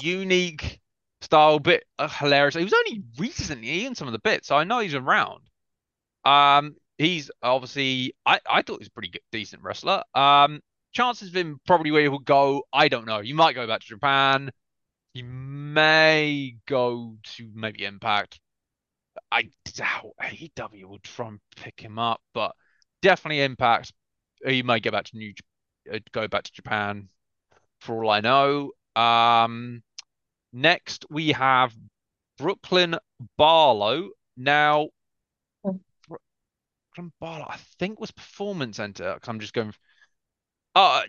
unique 0.00 0.80
style, 1.20 1.58
bit 1.58 1.84
uh, 1.98 2.08
hilarious. 2.08 2.54
He 2.54 2.64
was 2.64 2.72
only 2.72 3.02
recently 3.18 3.86
in 3.86 3.94
some 3.94 4.08
of 4.08 4.12
the 4.12 4.18
bits, 4.18 4.48
so 4.48 4.56
I 4.56 4.64
know 4.64 4.80
he's 4.80 4.94
around. 4.94 5.42
Um, 6.24 6.76
he's 6.98 7.30
obviously. 7.42 8.14
I 8.26 8.40
I 8.48 8.62
thought 8.62 8.74
he 8.74 8.80
was 8.80 8.88
a 8.88 8.92
pretty 8.92 9.08
good, 9.10 9.22
decent 9.32 9.62
wrestler. 9.62 10.02
Um. 10.14 10.60
Chances 10.92 11.28
of 11.28 11.36
him 11.36 11.58
probably 11.66 11.90
where 11.90 12.02
he 12.02 12.08
will 12.08 12.18
go, 12.18 12.64
I 12.70 12.88
don't 12.88 13.06
know. 13.06 13.20
You 13.20 13.34
might 13.34 13.54
go 13.54 13.66
back 13.66 13.80
to 13.80 13.86
Japan. 13.86 14.50
He 15.14 15.22
may 15.22 16.56
go 16.66 17.16
to 17.36 17.50
maybe 17.54 17.84
Impact. 17.86 18.38
I 19.30 19.48
doubt 19.74 20.12
AEW 20.22 20.84
would 20.86 21.02
try 21.02 21.28
and 21.28 21.40
pick 21.56 21.80
him 21.80 21.98
up, 21.98 22.20
but 22.34 22.52
definitely 23.00 23.42
Impact. 23.42 23.92
He 24.44 24.62
may 24.62 24.80
go 24.80 24.90
back 24.90 25.04
to 25.06 25.16
New, 25.16 25.32
uh, 25.90 25.98
go 26.12 26.28
back 26.28 26.44
to 26.44 26.52
Japan 26.52 27.08
for 27.80 28.04
all 28.04 28.10
I 28.10 28.20
know. 28.20 28.72
Um, 28.94 29.82
Next, 30.52 31.06
we 31.08 31.32
have 31.32 31.72
Brooklyn 32.36 32.96
Barlow. 33.38 34.10
Now, 34.36 34.88
Oh. 35.64 35.80
Brooklyn 36.06 37.12
Barlow, 37.20 37.46
I 37.48 37.56
think 37.78 37.98
was 38.00 38.10
Performance 38.10 38.76
Center. 38.76 39.18
I'm 39.26 39.40
just 39.40 39.54
going. 39.54 39.72
Uh, 40.74 41.02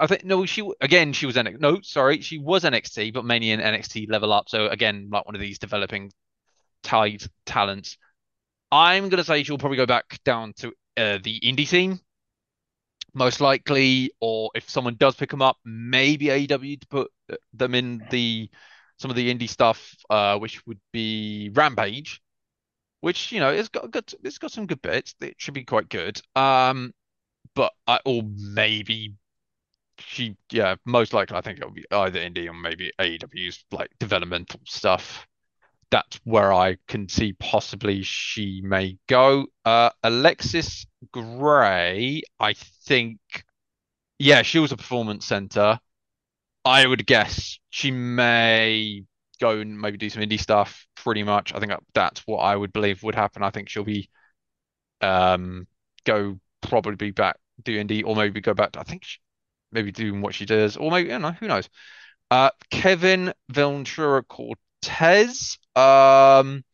I 0.00 0.06
think 0.06 0.24
no. 0.24 0.46
She 0.46 0.68
again. 0.80 1.12
She 1.12 1.26
was 1.26 1.36
NXT. 1.36 1.60
No, 1.60 1.80
sorry, 1.82 2.20
she 2.20 2.38
was 2.38 2.64
NXT, 2.64 3.12
but 3.12 3.24
mainly 3.24 3.50
in 3.50 3.60
NXT 3.60 4.10
Level 4.10 4.32
Up. 4.32 4.48
So 4.48 4.68
again, 4.68 5.08
like 5.10 5.26
one 5.26 5.34
of 5.34 5.40
these 5.40 5.58
developing 5.58 6.12
tied 6.82 7.22
talents. 7.46 7.96
I'm 8.70 9.08
gonna 9.08 9.24
say 9.24 9.42
she'll 9.42 9.58
probably 9.58 9.76
go 9.76 9.86
back 9.86 10.18
down 10.24 10.52
to 10.58 10.68
uh, 10.96 11.18
the 11.22 11.40
indie 11.40 11.66
scene, 11.66 12.00
most 13.14 13.40
likely, 13.40 14.12
or 14.20 14.50
if 14.54 14.68
someone 14.68 14.96
does 14.96 15.14
pick 15.16 15.30
them 15.30 15.42
up, 15.42 15.56
maybe 15.64 16.26
AEW 16.26 16.80
to 16.80 16.86
put 16.88 17.10
uh, 17.32 17.36
them 17.52 17.74
in 17.74 18.02
the 18.10 18.50
some 18.98 19.10
of 19.10 19.16
the 19.16 19.32
indie 19.32 19.48
stuff, 19.48 19.94
uh, 20.10 20.38
which 20.38 20.64
would 20.66 20.80
be 20.92 21.50
Rampage, 21.54 22.20
which 23.00 23.32
you 23.32 23.40
know 23.40 23.50
it's 23.50 23.68
got 23.68 23.90
good, 23.90 24.12
it's 24.22 24.38
got 24.38 24.52
some 24.52 24.66
good 24.66 24.82
bits. 24.82 25.14
It 25.20 25.34
should 25.38 25.54
be 25.54 25.64
quite 25.64 25.88
good. 25.88 26.20
Um, 26.36 26.92
but 27.54 27.72
I 27.86 28.00
or 28.04 28.22
maybe 28.36 29.14
she, 29.98 30.36
yeah, 30.50 30.76
most 30.84 31.12
likely 31.12 31.36
I 31.36 31.40
think 31.40 31.58
it'll 31.58 31.70
be 31.70 31.84
either 31.90 32.20
indie 32.20 32.48
or 32.48 32.54
maybe 32.54 32.92
AEW's 32.98 33.64
like 33.70 33.90
developmental 33.98 34.60
stuff 34.64 35.26
that's 35.94 36.18
where 36.24 36.52
I 36.52 36.76
can 36.88 37.08
see 37.08 37.34
possibly 37.34 38.02
she 38.02 38.60
may 38.64 38.98
go. 39.06 39.46
Uh, 39.64 39.90
Alexis 40.02 40.86
Gray, 41.12 42.22
I 42.40 42.54
think, 42.84 43.20
yeah, 44.18 44.42
she 44.42 44.58
was 44.58 44.72
a 44.72 44.76
performance 44.76 45.24
center. 45.24 45.78
I 46.64 46.84
would 46.84 47.06
guess 47.06 47.60
she 47.70 47.92
may 47.92 49.04
go 49.40 49.60
and 49.60 49.80
maybe 49.80 49.96
do 49.96 50.10
some 50.10 50.24
indie 50.24 50.40
stuff. 50.40 50.84
Pretty 50.96 51.22
much, 51.22 51.54
I 51.54 51.60
think 51.60 51.70
that's 51.94 52.22
what 52.26 52.38
I 52.38 52.56
would 52.56 52.72
believe 52.72 53.04
would 53.04 53.14
happen. 53.14 53.44
I 53.44 53.50
think 53.50 53.68
she'll 53.68 53.84
be 53.84 54.10
um 55.00 55.68
go 56.04 56.40
probably 56.60 56.96
be 56.96 57.12
back 57.12 57.36
do 57.62 57.78
indie 57.78 58.02
or 58.04 58.16
maybe 58.16 58.40
go 58.40 58.52
back. 58.54 58.72
To, 58.72 58.80
I 58.80 58.82
think 58.82 59.04
she, 59.04 59.20
maybe 59.70 59.92
doing 59.92 60.22
what 60.22 60.34
she 60.34 60.44
does 60.44 60.76
or 60.76 60.90
maybe 60.90 61.10
you 61.10 61.20
know 61.20 61.30
who 61.30 61.46
knows. 61.46 61.68
Uh, 62.32 62.50
Kevin 62.70 63.32
Ventura 63.48 64.24
Cortez. 64.84 65.58
Um, 65.76 66.64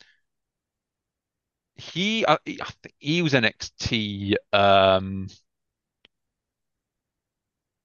he 1.77 2.25
uh, 2.25 2.37
I 2.47 2.65
think 2.83 2.95
he 2.99 3.23
was 3.23 3.35
NXT 3.35 4.35
um 4.53 5.29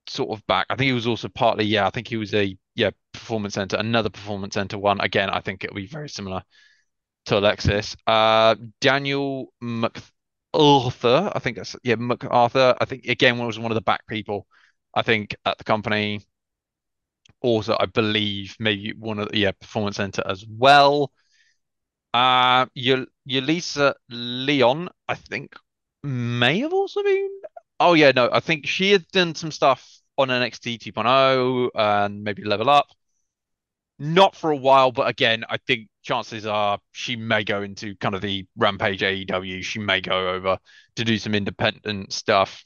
sort 0.08 0.38
of 0.38 0.46
back. 0.48 0.68
I 0.70 0.76
think 0.76 0.88
he 0.88 0.94
was 0.94 1.08
also 1.08 1.28
partly 1.30 1.66
yeah. 1.66 1.88
I 1.88 1.90
think 1.90 2.08
he 2.08 2.18
was 2.18 2.34
a 2.34 2.58
yeah 2.76 2.92
performance 3.14 3.54
center, 3.56 3.78
another 3.78 4.10
performance 4.10 4.54
center 4.56 4.78
one. 4.78 5.00
Again, 5.02 5.30
I 5.30 5.42
think 5.42 5.64
it'll 5.64 5.76
be 5.76 5.88
very 5.88 6.10
similar 6.10 6.44
to 7.28 7.40
Alexis. 7.40 7.96
Uh, 8.08 8.56
Daniel 8.82 9.54
MacArthur. 9.62 11.32
I 11.36 11.40
think 11.40 11.58
that's 11.58 11.76
yeah 11.84 11.96
MacArthur. 11.98 12.76
I 12.80 12.86
think 12.86 13.06
again 13.08 13.38
was 13.40 13.60
one 13.60 13.72
of 13.72 13.76
the 13.76 13.82
back 13.82 14.08
people. 14.08 14.48
I 14.96 15.02
think 15.04 15.36
at 15.46 15.58
the 15.58 15.64
company. 15.64 16.22
Also, 17.46 17.78
I 17.80 17.86
believe 17.86 18.56
maybe 18.60 18.94
one 18.98 19.20
of 19.20 19.30
the 19.30 19.38
yeah 19.38 19.52
performance 19.52 19.98
center 19.98 20.24
as 20.26 20.44
well. 20.50 21.12
Uh, 22.14 22.66
Yul 22.78 23.06
Yulisa 23.30 23.94
Leon, 24.10 24.90
I 25.08 25.16
think, 25.16 25.56
may 26.04 26.60
have 26.60 26.74
also 26.74 27.04
been. 27.04 27.30
Oh 27.80 27.94
yeah, 27.94 28.12
no, 28.16 28.30
I 28.32 28.40
think 28.40 28.68
she 28.68 28.92
had 28.92 29.06
done 29.10 29.36
some 29.36 29.52
stuff 29.52 30.00
on 30.18 30.30
NXT 30.32 30.78
2.0 30.78 31.72
and 31.76 32.24
maybe 32.24 32.44
Level 32.44 32.70
Up. 32.70 32.88
Not 33.98 34.36
for 34.36 34.52
a 34.52 34.56
while, 34.58 34.92
but 34.92 35.08
again, 35.08 35.46
I 35.50 35.56
think 35.58 35.88
chances 36.04 36.46
are 36.46 36.80
she 36.92 37.16
may 37.16 37.44
go 37.46 37.62
into 37.62 37.96
kind 37.96 38.14
of 38.14 38.22
the 38.22 38.46
Rampage 38.58 39.04
AEW. 39.04 39.62
She 39.64 39.80
may 39.80 40.02
go 40.02 40.30
over 40.32 40.60
to 40.98 41.04
do 41.06 41.18
some 41.18 41.34
independent 41.34 42.12
stuff 42.12 42.62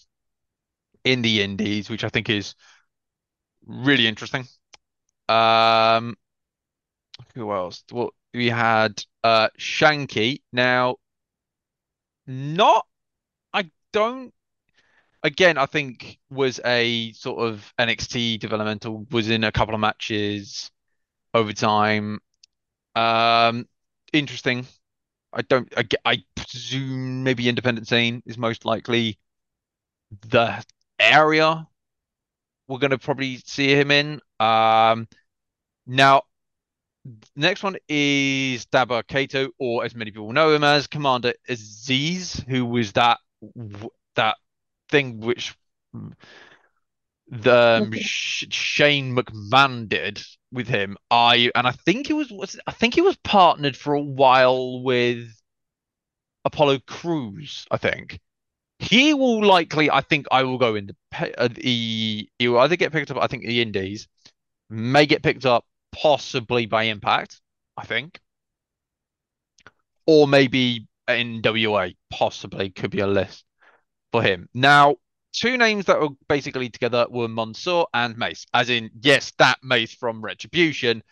in 1.04 1.22
the 1.22 1.42
Indies, 1.42 1.90
which 1.90 2.04
I 2.04 2.10
think 2.10 2.30
is 2.30 2.56
really 3.66 4.08
interesting. 4.08 4.48
Um, 5.30 6.16
who 7.36 7.52
else? 7.52 7.84
Well, 7.92 8.14
we 8.34 8.50
had 8.50 9.04
uh 9.24 9.50
Shanky. 9.60 10.42
Now, 10.52 10.98
not 12.28 12.86
I 13.54 13.70
don't 13.94 14.34
again, 15.24 15.58
I 15.58 15.66
think 15.66 16.20
was 16.30 16.60
a 16.66 17.12
sort 17.14 17.40
of 17.40 17.74
NXT 17.78 18.40
developmental, 18.40 19.06
was 19.12 19.30
in 19.30 19.44
a 19.44 19.52
couple 19.52 19.74
of 19.76 19.82
matches 19.82 20.72
over 21.34 21.54
time. 21.54 22.20
Um, 22.96 23.68
interesting. 24.14 24.66
I 25.34 25.44
don't 25.44 25.72
I, 25.78 25.86
I 26.06 26.24
presume 26.36 27.24
maybe 27.24 27.50
independent 27.50 27.88
scene 27.88 28.24
is 28.26 28.38
most 28.38 28.66
likely 28.66 29.20
the 30.30 30.64
area 31.00 31.68
we're 32.68 32.80
gonna 32.80 32.98
probably 32.98 33.38
see 33.46 33.74
him 33.74 33.92
in. 33.92 34.22
Um, 34.40 35.08
now 35.90 36.22
next 37.36 37.64
one 37.64 37.78
is 37.88 38.66
Dabba 38.68 39.06
Kato, 39.08 39.50
or 39.58 39.84
as 39.84 39.96
many 39.96 40.12
people 40.12 40.32
know 40.32 40.54
him 40.54 40.64
as 40.64 40.88
Commander 40.88 41.34
Azeez, 41.50 42.48
who 42.48 42.66
was 42.66 42.94
that 42.94 43.18
that 44.16 44.36
thing 44.90 45.20
which 45.20 45.56
the 47.28 47.82
um, 47.84 47.94
Shane 47.94 49.16
McMahon 49.16 49.90
did 49.90 50.22
with 50.52 50.68
him. 50.68 50.98
I 51.10 51.52
and 51.56 51.68
I 51.68 51.72
think 51.72 52.08
he 52.08 52.14
was, 52.14 52.32
was 52.32 52.60
I 52.68 52.72
think 52.72 52.94
he 52.94 53.02
was 53.02 53.16
partnered 53.18 53.76
for 53.76 53.94
a 53.94 54.02
while 54.02 54.84
with 54.84 55.28
Apollo 56.46 56.80
Crews. 56.86 57.66
I 57.72 57.78
think 57.78 58.20
he 58.80 59.14
will 59.14 59.44
likely. 59.44 59.90
I 59.90 60.02
think 60.02 60.28
I 60.32 60.44
will 60.44 60.58
go 60.58 60.76
in 60.76 60.88
the 60.88 61.42
uh, 61.42 61.48
the 61.48 62.30
he 62.38 62.48
will 62.48 62.60
either 62.60 62.76
get 62.76 62.92
picked 62.92 63.12
up. 63.12 63.18
I 63.20 63.28
think 63.28 63.46
the 63.46 63.62
Indies 63.62 64.08
may 64.70 65.06
get 65.06 65.24
picked 65.24 65.46
up 65.46 65.66
possibly 65.92 66.66
by 66.66 66.84
Impact. 66.84 67.42
I 67.80 67.86
think, 67.86 68.20
or 70.06 70.28
maybe 70.28 70.88
NWA. 71.08 71.96
Possibly 72.10 72.70
could 72.70 72.92
be 72.92 73.00
a 73.00 73.08
list 73.08 73.46
for 74.12 74.22
him. 74.22 74.50
Now, 74.54 74.98
two 75.34 75.58
names 75.58 75.86
that 75.86 76.00
were 76.00 76.10
basically 76.28 76.70
together 76.70 77.08
were 77.10 77.28
Mansoor 77.28 77.88
and 77.94 78.18
Mace, 78.18 78.46
as 78.54 78.70
in, 78.70 78.90
yes, 79.00 79.32
that 79.38 79.60
Mace 79.64 79.94
from 79.94 80.22
Retribution 80.22 81.04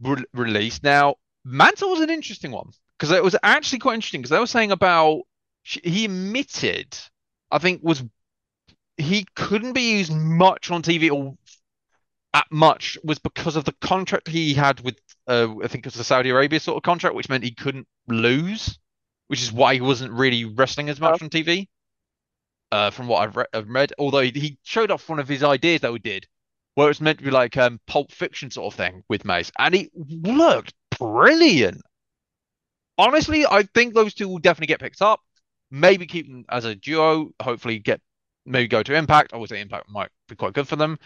re 0.00 0.24
released. 0.32 0.82
Now, 0.82 1.16
Mansoor 1.44 1.90
was 1.90 2.00
an 2.00 2.10
interesting 2.10 2.50
one 2.50 2.70
because 2.98 3.12
it 3.12 3.22
was 3.22 3.36
actually 3.42 3.78
quite 3.78 3.94
interesting 3.94 4.20
because 4.20 4.30
they 4.30 4.38
were 4.38 4.46
saying 4.46 4.72
about 4.72 5.22
he 5.62 6.06
admitted, 6.06 6.96
I 7.50 7.58
think, 7.58 7.82
was 7.82 8.02
he 8.96 9.26
couldn't 9.34 9.72
be 9.72 9.98
used 9.98 10.12
much 10.12 10.70
on 10.70 10.82
TV 10.82 11.10
or 11.10 11.36
at 12.34 12.46
much 12.50 12.96
was 13.02 13.18
because 13.18 13.56
of 13.56 13.64
the 13.64 13.74
contract 13.80 14.28
he 14.28 14.54
had 14.54 14.80
with, 14.80 14.98
uh, 15.26 15.48
I 15.62 15.66
think 15.66 15.84
it 15.84 15.86
was 15.86 15.94
the 15.94 16.04
Saudi 16.04 16.30
Arabia 16.30 16.60
sort 16.60 16.76
of 16.76 16.82
contract, 16.82 17.16
which 17.16 17.28
meant 17.28 17.44
he 17.44 17.52
couldn't 17.52 17.88
lose, 18.08 18.78
which 19.28 19.42
is 19.42 19.52
why 19.52 19.74
he 19.74 19.80
wasn't 19.80 20.12
really 20.12 20.44
wrestling 20.44 20.88
as 20.88 21.00
Oh, 21.02 21.10
much 21.12 21.22
on 21.22 21.30
TV 21.30 21.68
uh, 22.72 22.90
from 22.90 23.08
what 23.08 23.22
I've, 23.22 23.36
re 23.36 23.44
I've 23.52 23.68
read. 23.68 23.92
Although 23.98 24.22
he 24.22 24.58
showed 24.62 24.90
off 24.90 25.08
one 25.08 25.18
of 25.18 25.28
his 25.28 25.42
ideas 25.42 25.80
that 25.82 25.92
we 25.92 25.98
did, 25.98 26.26
where 26.74 26.90
it's 26.90 27.00
meant 27.00 27.18
to 27.18 27.24
be 27.24 27.30
like 27.30 27.56
um 27.56 27.80
Pulp 27.86 28.12
Fiction 28.12 28.50
sort 28.50 28.72
of 28.72 28.76
thing 28.76 29.02
with 29.08 29.24
Mace, 29.24 29.50
and 29.58 29.74
he 29.74 29.90
looked 29.96 30.74
brilliant. 30.98 31.80
Honestly, 32.98 33.46
I 33.46 33.62
think 33.62 33.94
those 33.94 34.14
two 34.14 34.28
will 34.28 34.38
definitely 34.38 34.68
get 34.68 34.80
picked 34.80 35.02
up. 35.02 35.20
Maybe 35.70 36.06
keep 36.06 36.26
them 36.26 36.44
as 36.48 36.64
a 36.64 36.74
duo. 36.74 37.30
Hopefully, 37.42 37.78
get 37.78 38.00
maybe 38.44 38.68
go 38.68 38.82
to 38.82 38.94
Impact. 38.94 39.32
I 39.32 39.36
would 39.38 39.48
say 39.48 39.60
Impact 39.60 39.88
might 39.88 40.10
be 40.28 40.36
quite 40.36 40.52
good 40.52 40.68
for 40.68 40.76
them. 40.76 40.98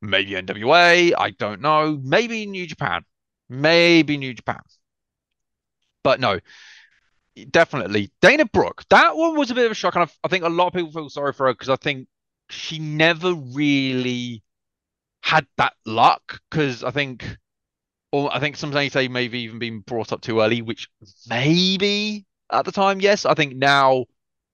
Maybe 0.00 0.32
NWA. 0.32 1.12
I 1.16 1.30
don't 1.30 1.60
know. 1.60 1.98
Maybe 2.02 2.46
New 2.46 2.66
Japan. 2.66 3.02
Maybe 3.48 4.16
New 4.16 4.34
Japan. 4.34 4.60
But 6.04 6.20
no, 6.20 6.38
definitely 7.50 8.10
Dana 8.20 8.44
Brooke. 8.46 8.84
That 8.90 9.16
one 9.16 9.36
was 9.36 9.50
a 9.50 9.54
bit 9.54 9.66
of 9.66 9.72
a 9.72 9.74
shock, 9.74 9.96
and 9.96 10.08
I, 10.24 10.28
think 10.28 10.44
a 10.44 10.48
lot 10.48 10.68
of 10.68 10.72
people 10.72 10.92
feel 10.92 11.10
sorry 11.10 11.32
for 11.32 11.46
her 11.46 11.52
because 11.52 11.68
I 11.68 11.76
think 11.76 12.08
she 12.48 12.78
never 12.78 13.34
really 13.34 14.42
had 15.22 15.46
that 15.56 15.74
luck. 15.84 16.40
Because 16.50 16.84
I 16.84 16.90
think, 16.90 17.36
or 18.12 18.32
I 18.34 18.38
think 18.40 18.56
sometimes 18.56 18.92
say 18.92 19.08
maybe 19.08 19.40
even 19.40 19.58
been 19.58 19.80
brought 19.80 20.12
up 20.12 20.20
too 20.20 20.40
early, 20.40 20.62
which 20.62 20.88
maybe 21.28 22.26
at 22.50 22.64
the 22.64 22.72
time, 22.72 23.00
yes. 23.00 23.26
I 23.26 23.34
think 23.34 23.56
now 23.56 24.06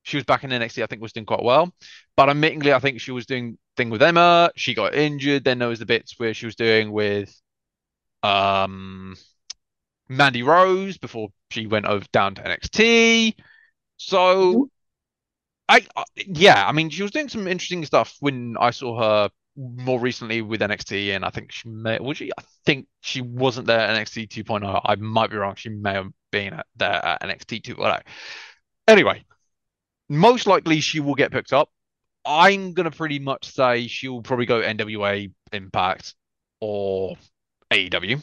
she 0.03 0.17
was 0.17 0.25
back 0.25 0.45
in 0.45 0.51
NXT. 0.51 0.83
I 0.83 0.87
think 0.87 1.03
was 1.03 1.13
doing 1.13 1.27
quite 1.27 1.43
well, 1.43 1.75
but 2.17 2.29
admittingly, 2.29 2.73
I 2.73 2.79
think 2.79 3.01
she 3.01 3.13
was 3.13 3.27
doing 3.27 3.59
thing 3.77 3.91
with 3.91 4.03
Emma. 4.03 4.51
She 4.57 4.75
got 4.75 4.95
injured. 4.95 5.45
Then 5.45 5.59
there 5.59 5.69
was 5.69 5.79
the 5.79 5.87
bits 5.87 6.19
where 6.19 6.35
she 6.35 6.47
was 6.47 6.57
doing 6.57 6.93
with 6.93 7.35
um 8.23 9.17
Mandy 10.09 10.43
Rose 10.43 10.99
before 10.99 11.29
she 11.51 11.67
went 11.67 11.87
over 11.87 12.05
down 12.13 12.35
to 12.37 12.43
NXT. 12.43 13.35
So 13.97 14.55
mhm. 14.55 14.69
I, 15.69 15.87
I 15.97 16.05
yeah, 16.17 16.67
I 16.67 16.73
mean 16.73 16.91
she 16.91 17.03
was 17.03 17.13
doing 17.13 17.29
some 17.29 17.47
interesting 17.47 17.85
stuff 17.85 18.17
when 18.21 18.57
I 18.59 18.71
saw 18.71 19.01
her 19.01 19.31
more 19.57 20.01
recently 20.01 20.43
with 20.43 20.61
NXT, 20.61 21.15
and 21.15 21.25
I 21.25 21.31
think 21.31 21.53
she 21.53 21.69
may 21.69 21.99
was 21.99 22.17
she. 22.17 22.31
I 22.37 22.43
think 22.65 22.87
she 23.01 23.21
wasn't 23.21 23.67
there 23.67 23.81
at 23.81 23.97
NXT 23.97 24.29
2.0. 24.29 24.81
I 24.85 24.97
might 24.97 25.31
be 25.31 25.37
wrong. 25.37 25.55
She 25.55 25.69
may 25.69 25.93
have 25.93 26.09
been 26.31 26.55
at, 26.55 26.67
there 26.77 27.05
at 27.05 27.23
NXT 27.23 27.63
2.0. 27.63 28.03
Anyway, 28.89 29.25
most 30.09 30.47
likely 30.47 30.81
she 30.81 31.01
will 31.01 31.15
get 31.15 31.31
picked 31.31 31.53
up. 31.53 31.71
I'm 32.27 32.73
gonna 32.73 32.91
pretty 32.91 33.19
much 33.19 33.47
say 33.51 33.87
she'll 33.87 34.23
probably 34.23 34.47
go 34.47 34.61
NWA, 34.61 35.31
Impact, 35.53 36.15
or 36.61 37.17
AEW. 37.71 38.21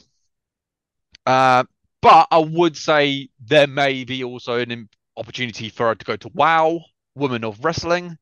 Uh, 1.25 1.63
but 2.01 2.27
I 2.31 2.39
would 2.39 2.77
say 2.77 3.29
there 3.39 3.67
may 3.67 4.03
be 4.03 4.23
also 4.23 4.59
an 4.59 4.89
opportunity 5.17 5.69
for 5.69 5.87
her 5.89 5.95
to 5.95 6.05
go 6.05 6.15
to 6.17 6.29
WoW, 6.29 6.81
Women 7.15 7.43
of 7.43 7.63
Wrestling. 7.63 8.17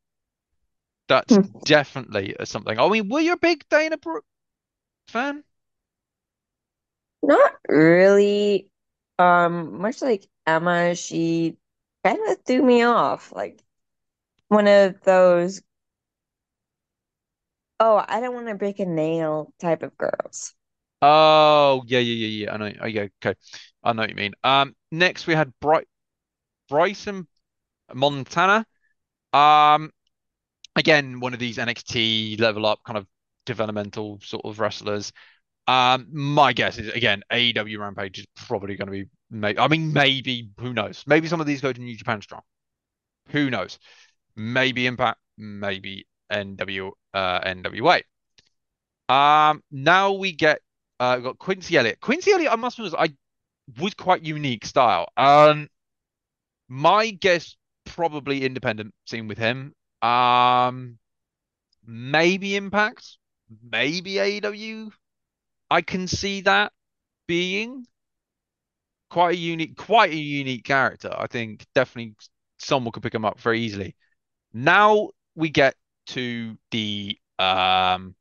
That's 1.07 1.39
Hmm. 1.39 1.59
definitely 1.65 2.35
something. 2.45 2.79
I 2.79 2.87
mean, 2.87 3.09
were 3.09 3.19
you 3.19 3.33
a 3.33 3.37
big 3.37 3.67
Dana 3.69 3.97
Brooke 3.97 4.25
fan? 5.07 5.43
Not 7.21 7.53
really. 7.67 8.69
Um, 9.17 9.81
much 9.81 10.01
like 10.01 10.27
Emma, 10.45 10.95
she 10.95 11.57
kind 12.03 12.19
of 12.29 12.41
threw 12.43 12.61
me 12.63 12.83
off. 12.83 13.31
Like 13.33 13.61
one 14.49 14.67
of 14.67 15.01
those, 15.03 15.61
oh, 17.79 18.03
I 18.07 18.19
don't 18.19 18.33
want 18.33 18.47
to 18.47 18.55
break 18.55 18.79
a 18.79 18.85
nail 18.85 19.53
type 19.59 19.83
of 19.83 19.97
girls. 19.97 20.53
Oh, 21.01 21.83
yeah, 21.87 21.99
yeah, 21.99 22.27
yeah, 22.27 22.45
yeah. 22.45 22.53
I 22.53 22.57
know. 22.57 22.73
Oh, 22.81 22.87
yeah, 22.87 23.07
okay. 23.23 23.39
I 23.83 23.93
know 23.93 24.01
what 24.03 24.09
you 24.09 24.15
mean. 24.15 24.33
Um, 24.43 24.75
next 24.91 25.27
we 25.27 25.33
had 25.33 25.53
Bright 25.61 25.87
Bryson 26.67 27.27
Montana. 27.93 28.65
Um, 29.33 29.91
again, 30.75 31.19
one 31.19 31.33
of 31.33 31.39
these 31.39 31.57
NXT 31.57 32.39
level 32.39 32.65
up 32.65 32.79
kind 32.85 32.97
of 32.97 33.07
developmental 33.45 34.19
sort 34.23 34.45
of 34.45 34.59
wrestlers. 34.59 35.13
Um, 35.67 36.07
my 36.11 36.53
guess 36.53 36.77
is 36.79 36.89
again, 36.89 37.21
AEW 37.31 37.79
Rampage 37.79 38.19
is 38.19 38.25
probably 38.35 38.75
going 38.75 38.87
to 38.87 38.91
be. 38.91 39.05
May 39.29 39.55
I 39.57 39.67
mean, 39.67 39.93
maybe 39.93 40.49
who 40.59 40.73
knows? 40.73 41.03
Maybe 41.05 41.27
some 41.27 41.39
of 41.39 41.47
these 41.47 41.61
go 41.61 41.71
to 41.71 41.81
New 41.81 41.95
Japan 41.95 42.21
Strong. 42.21 42.41
Who 43.29 43.49
knows? 43.49 43.77
Maybe 44.35 44.87
Impact, 44.87 45.19
maybe 45.37 46.07
NW 46.31 46.91
uh, 47.13 47.39
NWA. 47.41 48.01
Um, 49.07 49.63
now 49.71 50.13
we 50.13 50.31
get 50.33 50.61
uh, 50.99 51.17
got 51.17 51.39
Quincy 51.39 51.77
Elliott. 51.77 51.99
Quincy 51.99 52.31
Elliott, 52.31 52.51
I 52.51 52.55
must 52.55 52.77
admit, 52.77 52.93
I 52.97 53.13
was 53.79 53.93
quite 53.93 54.23
unique 54.23 54.65
style. 54.65 55.07
Um, 55.17 55.69
my 56.67 57.09
guess 57.11 57.55
probably 57.85 58.45
independent 58.45 58.93
scene 59.05 59.27
with 59.27 59.37
him. 59.37 59.73
Um, 60.01 60.97
maybe 61.85 62.55
Impact, 62.55 63.17
maybe 63.63 64.13
AEW. 64.15 64.91
I 65.71 65.81
can 65.81 66.07
see 66.07 66.41
that 66.41 66.71
being 67.27 67.85
quite 69.09 69.35
a 69.35 69.37
unique, 69.37 69.77
quite 69.77 70.11
a 70.11 70.15
unique 70.15 70.63
character. 70.63 71.13
I 71.15 71.27
think 71.27 71.65
definitely 71.75 72.15
someone 72.57 72.91
could 72.91 73.03
pick 73.03 73.13
him 73.15 73.25
up 73.25 73.39
very 73.39 73.61
easily. 73.61 73.95
Now 74.53 75.09
we 75.35 75.49
get 75.49 75.75
to 76.09 76.57
the 76.71 77.17
um 77.39 78.15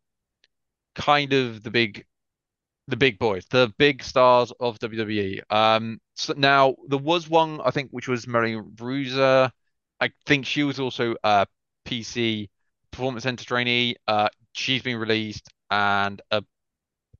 kind 0.94 1.32
of 1.32 1.62
the 1.62 1.70
big 1.70 2.04
the 2.88 2.96
big 2.96 3.18
boys, 3.18 3.44
the 3.50 3.72
big 3.78 4.02
stars 4.02 4.52
of 4.60 4.78
WWE. 4.78 5.42
Um, 5.50 6.00
so 6.14 6.34
now 6.36 6.74
there 6.88 6.98
was 6.98 7.28
one 7.28 7.60
I 7.64 7.70
think 7.70 7.90
which 7.90 8.08
was 8.08 8.26
Mary 8.26 8.60
Bruiser. 8.60 9.52
I 10.00 10.10
think 10.26 10.46
she 10.46 10.64
was 10.64 10.80
also 10.80 11.14
a 11.22 11.46
PC 11.84 12.50
Performance 12.90 13.24
Center 13.24 13.44
trainee. 13.44 13.96
Uh, 14.06 14.28
she's 14.52 14.82
been 14.82 14.96
released, 14.96 15.48
and 15.70 16.20
a 16.30 16.42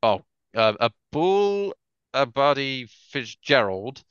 oh 0.03 0.23
uh, 0.57 0.75
a 0.81 0.91
Bull 1.13 1.75
a 2.15 2.27
Buddy 2.27 2.87
Fitzgerald. 3.11 4.03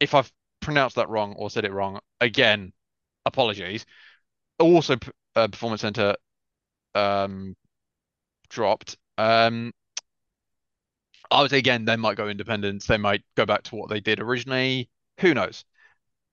If 0.00 0.14
I've 0.14 0.32
pronounced 0.60 0.96
that 0.96 1.08
wrong 1.08 1.34
or 1.34 1.50
said 1.50 1.64
it 1.64 1.72
wrong, 1.72 2.00
again, 2.20 2.72
apologies. 3.26 3.86
Also, 4.58 4.96
uh, 5.36 5.48
Performance 5.48 5.82
Center 5.82 6.16
um 6.94 7.56
dropped. 8.48 8.96
Um, 9.18 9.72
I 11.30 11.42
would 11.42 11.50
say 11.50 11.58
again, 11.58 11.84
they 11.84 11.96
might 11.96 12.16
go 12.16 12.28
independent. 12.28 12.86
They 12.86 12.96
might 12.96 13.22
go 13.36 13.46
back 13.46 13.62
to 13.64 13.76
what 13.76 13.88
they 13.88 14.00
did 14.00 14.20
originally. 14.20 14.90
Who 15.20 15.34
knows? 15.34 15.64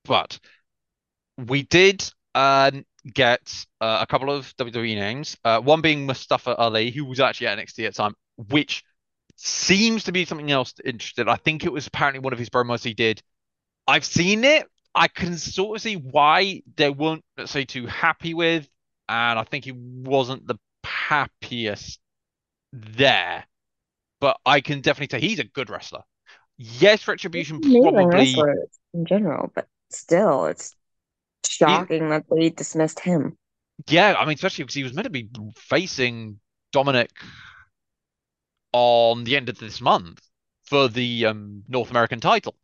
But 0.05 0.39
we 1.37 1.63
did 1.63 2.03
um, 2.33 2.85
get 3.13 3.65
uh, 3.79 3.99
a 4.01 4.07
couple 4.07 4.31
of 4.31 4.55
WWE 4.57 4.95
names. 4.95 5.37
Uh, 5.43 5.59
one 5.61 5.81
being 5.81 6.05
Mustafa 6.05 6.55
Ali, 6.55 6.91
who 6.91 7.05
was 7.05 7.19
actually 7.19 7.47
at 7.47 7.59
NXT 7.59 7.85
at 7.85 7.93
the 7.93 8.03
time, 8.03 8.15
which 8.49 8.83
seems 9.35 10.05
to 10.05 10.11
be 10.11 10.25
something 10.25 10.51
else 10.51 10.73
interested. 10.83 11.27
I 11.27 11.35
think 11.35 11.63
it 11.63 11.71
was 11.71 11.87
apparently 11.87 12.19
one 12.19 12.33
of 12.33 12.39
his 12.39 12.49
promos 12.49 12.83
he 12.83 12.93
did. 12.93 13.21
I've 13.87 14.05
seen 14.05 14.43
it. 14.43 14.67
I 14.95 15.07
can 15.07 15.37
sort 15.37 15.77
of 15.77 15.81
see 15.83 15.95
why 15.95 16.63
they 16.75 16.89
weren't, 16.89 17.23
let's 17.37 17.51
say, 17.51 17.65
too 17.65 17.85
happy 17.85 18.33
with, 18.33 18.67
and 19.09 19.39
I 19.39 19.43
think 19.43 19.65
he 19.65 19.71
wasn't 19.73 20.47
the 20.47 20.57
happiest 20.83 21.99
there. 22.73 23.45
But 24.19 24.37
I 24.45 24.61
can 24.61 24.81
definitely 24.81 25.19
say 25.19 25.25
he's 25.25 25.39
a 25.39 25.43
good 25.43 25.69
wrestler. 25.69 26.01
Yes, 26.57 27.07
Retribution 27.07 27.61
probably 27.61 28.33
in 28.93 29.05
general, 29.05 29.51
but 29.53 29.67
still, 29.91 30.45
it's 30.47 30.75
he, 31.43 31.49
shocking 31.49 32.09
that 32.09 32.25
they 32.31 32.49
dismissed 32.49 32.99
him. 32.99 33.37
yeah, 33.87 34.15
I 34.17 34.25
mean, 34.25 34.33
especially 34.33 34.63
because 34.63 34.75
he 34.75 34.83
was 34.83 34.93
meant 34.93 35.05
to 35.05 35.11
be 35.11 35.29
facing 35.55 36.39
Dominik 36.73 37.09
on 38.73 39.23
the 39.23 39.35
end 39.37 39.49
of 39.49 39.57
this 39.59 39.81
month 39.81 40.19
for 40.65 40.87
the 40.87 41.27
um, 41.27 41.63
North 41.67 41.91
American 41.91 42.19
title. 42.19 42.55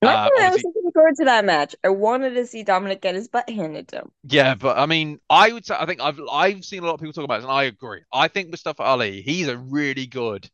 Uh, 0.00 0.30
that 0.36 0.52
was 0.52 0.64
looking 0.88 0.92
forward 0.92 1.16
to 1.16 1.24
that 1.26 1.44
match. 1.44 1.76
I 1.84 1.88
wanted 1.90 2.34
to 2.34 2.46
see 2.46 2.64
Dominik 2.64 3.00
get 3.00 3.14
his 3.14 3.28
butt 3.28 3.48
handed 3.50 3.88
to 3.88 3.96
him. 3.98 4.12
yeah, 4.24 4.54
but 4.54 4.76
I 4.78 4.86
mean, 4.86 5.20
I 5.30 5.52
would 5.52 5.64
say 5.64 5.76
I 5.78 5.86
think 5.86 6.00
I've 6.00 6.20
I've 6.30 6.64
seen 6.64 6.82
a 6.82 6.86
lot 6.86 6.94
of 6.94 7.00
people 7.00 7.12
talk 7.12 7.24
about 7.24 7.36
this, 7.38 7.44
and 7.44 7.52
I 7.52 7.64
agree. 7.64 8.02
I 8.12 8.28
think 8.28 8.50
Mustafa 8.50 8.82
Ali, 8.82 9.22
he's 9.22 9.48
a 9.48 9.56
really 9.56 10.06
good 10.06 10.50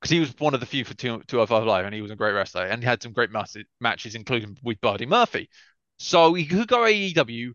because 0.00 0.10
he 0.10 0.20
was 0.20 0.34
one 0.38 0.54
of 0.54 0.60
the 0.60 0.66
few 0.66 0.84
for 0.84 0.94
two, 0.94 1.22
205 1.28 1.64
Live, 1.66 1.86
and 1.86 1.94
he 1.94 2.02
was 2.02 2.12
a 2.12 2.16
great 2.16 2.32
wrestler, 2.32 2.64
and 2.66 2.82
he 2.82 2.88
had 2.88 3.02
some 3.02 3.12
great 3.12 3.30
mas- 3.32 3.56
matches, 3.80 4.14
including 4.16 4.58
with 4.64 4.80
Buddy 4.80 5.06
Murphy. 5.06 5.48
So 5.98 6.34
he 6.34 6.46
could 6.46 6.68
go 6.68 6.86
AEW. 6.86 7.54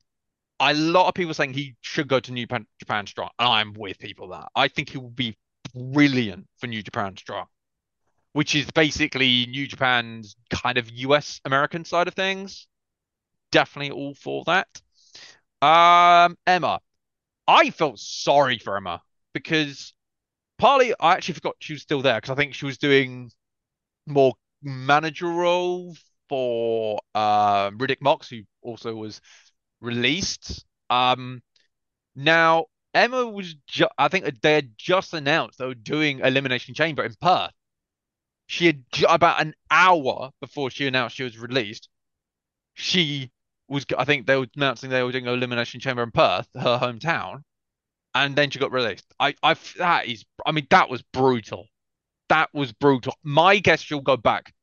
A 0.61 0.73
lot 0.75 1.09
of 1.09 1.15
people 1.15 1.33
saying 1.35 1.53
he 1.53 1.75
should 1.81 2.07
go 2.07 2.19
to 2.21 2.31
New 2.33 2.43
Japan, 2.43 2.67
Japan 2.79 3.07
Strong, 3.07 3.29
and 3.39 3.47
I'm 3.49 3.73
with 3.73 3.99
people 3.99 4.29
that 4.29 4.49
I 4.55 4.67
think 4.69 4.89
he 4.89 4.97
will 4.97 5.09
be 5.09 5.37
brilliant 5.75 6.47
for 6.59 6.67
New 6.67 6.83
Japan 6.83 7.17
Strong, 7.17 7.47
which 8.35 8.53
is 8.53 8.69
basically 8.71 9.45
New 9.45 9.65
Japan's 9.65 10.35
kind 10.49 10.77
of 10.77 10.91
US 10.91 11.39
American 11.45 11.85
side 11.85 12.09
of 12.09 12.15
things. 12.15 12.67
Definitely 13.49 13.91
all 13.91 14.13
for 14.13 14.43
that. 14.43 14.67
Um, 15.65 16.37
Emma, 16.45 16.81
I 17.47 17.69
felt 17.69 17.97
sorry 17.97 18.57
for 18.57 18.75
Emma 18.75 19.01
because 19.33 19.93
partly 20.57 20.93
I 20.99 21.13
actually 21.13 21.35
forgot 21.35 21.55
she 21.59 21.71
was 21.71 21.81
still 21.81 22.01
there 22.01 22.17
because 22.17 22.29
I 22.29 22.35
think 22.35 22.55
she 22.55 22.65
was 22.65 22.77
doing 22.77 23.31
more 24.05 24.33
manager 24.61 25.27
role 25.27 25.95
for 26.27 26.99
uh, 27.13 27.69
Riddick 27.71 28.01
Moss, 28.01 28.27
who 28.27 28.41
also 28.61 28.95
was 28.95 29.21
released. 29.79 30.65
Um, 30.89 31.41
now 32.17 32.65
Emma 32.93 33.25
was 33.25 33.55
ju 33.65 33.87
I 33.97 34.09
think 34.09 34.41
they 34.41 34.55
had 34.55 34.77
just 34.77 35.13
announced 35.13 35.57
they 35.57 35.67
were 35.67 35.73
doing 35.73 36.19
Elimination 36.19 36.73
Chamber 36.73 37.05
in 37.05 37.15
Perth. 37.21 37.53
She 38.47 38.67
had 38.67 38.83
about 39.07 39.41
an 39.41 39.53
hour 39.71 40.31
before 40.39 40.69
she 40.69 40.87
announced 40.87 41.15
she 41.15 41.23
was 41.23 41.37
released. 41.37 41.89
She 42.73 43.31
was, 43.67 43.85
I 43.97 44.05
think 44.05 44.27
they 44.27 44.35
were 44.37 44.47
announcing 44.55 44.89
they 44.89 45.03
were 45.03 45.11
doing 45.11 45.27
an 45.27 45.33
Elimination 45.33 45.79
Chamber 45.79 46.03
in 46.03 46.11
Perth, 46.11 46.47
her 46.53 46.77
hometown, 46.77 47.43
and 48.13 48.35
then 48.35 48.49
she 48.49 48.59
got 48.59 48.71
released. 48.71 49.05
I, 49.19 49.35
I, 49.41 49.55
that 49.77 50.07
is, 50.07 50.25
I 50.45 50.51
mean, 50.51 50.67
that 50.69 50.89
was 50.89 51.01
brutal. 51.01 51.67
That 52.29 52.49
was 52.53 52.71
brutal. 52.71 53.15
My 53.23 53.59
guess 53.59 53.81
she'll 53.81 54.01
go 54.01 54.17
back 54.17 54.53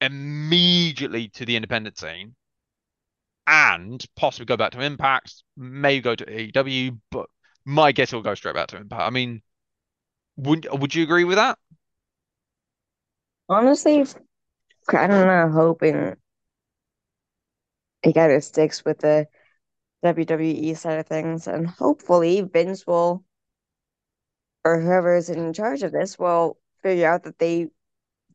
immediately 0.00 1.28
to 1.28 1.44
the 1.44 1.56
independent 1.56 1.98
scene 1.98 2.34
and 3.46 4.04
possibly 4.14 4.46
go 4.46 4.56
back 4.56 4.72
to 4.72 4.80
Impact, 4.80 5.42
may 5.56 6.00
go 6.00 6.14
to 6.14 6.24
AEW, 6.24 6.98
but 7.10 7.26
my 7.64 7.92
guess 7.92 8.12
will 8.12 8.22
go 8.22 8.34
straight 8.34 8.54
back 8.54 8.68
to 8.68 8.76
Impact. 8.76 9.02
I 9.02 9.10
mean, 9.10 9.42
would 10.36 10.68
would 10.70 10.94
you 10.94 11.02
agree 11.02 11.24
with 11.24 11.36
that? 11.36 11.58
Honestly, 13.48 14.04
I 14.90 15.06
don't 15.06 15.26
know, 15.26 15.50
hoping 15.50 16.16
he 18.02 18.12
kind 18.12 18.32
of 18.32 18.44
sticks 18.44 18.84
with 18.84 18.98
the 18.98 19.26
WWE 20.02 20.74
side 20.74 20.98
of 20.98 21.06
things, 21.06 21.46
and 21.46 21.66
hopefully 21.66 22.42
Vince 22.42 22.86
will, 22.86 23.24
or 24.64 24.80
whoever 24.80 25.16
is 25.16 25.30
in 25.30 25.52
charge 25.52 25.82
of 25.82 25.92
this, 25.92 26.18
will 26.18 26.58
figure 26.82 27.08
out 27.08 27.24
that 27.24 27.38
they 27.38 27.68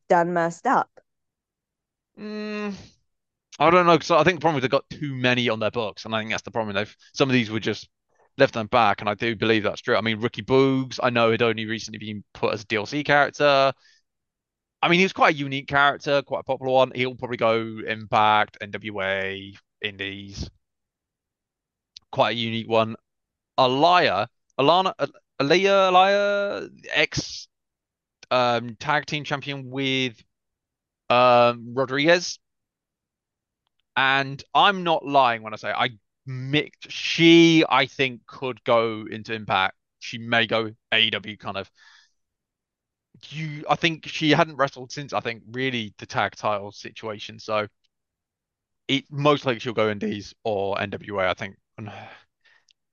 done 0.10 0.34
messed 0.34 0.68
up. 0.68 0.90
Mm, 2.20 2.76
I 3.60 3.70
don't 3.70 3.86
know 3.86 3.98
because 3.98 4.12
I 4.12 4.24
think 4.24 4.40
the 4.40 4.42
problem 4.42 4.58
is 4.58 4.62
they've 4.62 4.72
got 4.72 4.90
too 4.90 5.16
many 5.16 5.50
on 5.50 5.60
their 5.60 5.72
books, 5.72 6.06
and 6.06 6.16
I 6.16 6.20
think 6.20 6.32
that's 6.32 6.44
the 6.44 6.52
problem. 6.52 6.76
They've 6.76 6.96
some 7.14 7.30
of 7.30 7.34
these 7.34 7.50
were 7.50 7.60
just 7.60 7.90
left 8.38 8.54
them 8.54 8.68
back, 8.68 9.02
and 9.02 9.10
I 9.10 9.14
do 9.14 9.36
believe 9.36 9.64
that's 9.64 9.82
true. 9.82 9.96
I 9.96 10.02
mean, 10.02 10.20
Ricky 10.20 10.42
Boogs, 10.42 11.00
I 11.02 11.10
know 11.10 11.32
had 11.32 11.42
only 11.42 11.66
recently 11.66 12.00
been 12.00 12.24
put 12.34 12.54
as 12.54 12.64
a 12.64 12.66
DLC 12.66 13.04
character. 13.06 13.74
I 14.84 14.90
mean, 14.90 15.00
he 15.00 15.06
was 15.06 15.14
quite 15.14 15.34
a 15.34 15.38
unique 15.38 15.70
character, 15.70 16.22
quite 16.24 16.42
a 16.42 16.44
popular 16.44 16.74
one. 16.74 16.92
He'll 16.94 17.16
probably 17.16 17.38
go 17.38 17.80
Impact, 17.88 18.58
NWA, 18.62 19.56
Indies. 19.82 20.50
Quite 22.12 22.32
a 22.32 22.38
unique 22.38 22.68
one. 22.68 22.98
Aliyah, 23.58 24.28
Alana, 24.60 24.94
Aliyah, 25.40 25.90
Aliyah, 25.90 26.70
ex 26.92 27.48
um, 28.30 28.76
tag 28.78 29.06
team 29.06 29.24
champion 29.24 29.70
with 29.70 30.22
um, 31.10 31.74
Rodriguez. 31.74 32.38
And 33.96 34.44
I'm 34.54 34.84
not 34.84 35.06
lying 35.06 35.44
when 35.44 35.54
I 35.54 35.56
say 35.58 35.72
I 35.72 35.92
mixed. 36.26 36.92
She, 36.92 37.64
I 37.70 37.86
think, 37.86 38.26
could 38.26 38.62
go 38.66 39.06
into 39.10 39.34
Impact. 39.34 39.76
She 40.00 40.18
may 40.18 40.46
go 40.46 40.72
AEW 40.92 41.40
kind 41.40 41.56
of. 41.56 41.72
You, 43.30 43.66
I 43.70 43.76
think 43.76 44.08
she 44.08 44.32
hadn't 44.32 44.58
wrestled 44.58 44.92
since 44.92 45.14
I 45.14 45.20
think 45.20 45.44
really 45.52 45.94
the 45.98 46.06
tag 46.06 46.36
title 46.36 46.72
situation. 46.72 47.40
So 47.40 47.68
it 48.88 49.06
most 49.10 49.46
likely 49.46 49.60
she'll 49.60 49.74
go 49.74 49.90
Indies 49.90 50.34
or 50.44 50.78
NWA. 50.78 51.28
I 51.30 51.34
think 51.34 51.56
on 51.78 51.92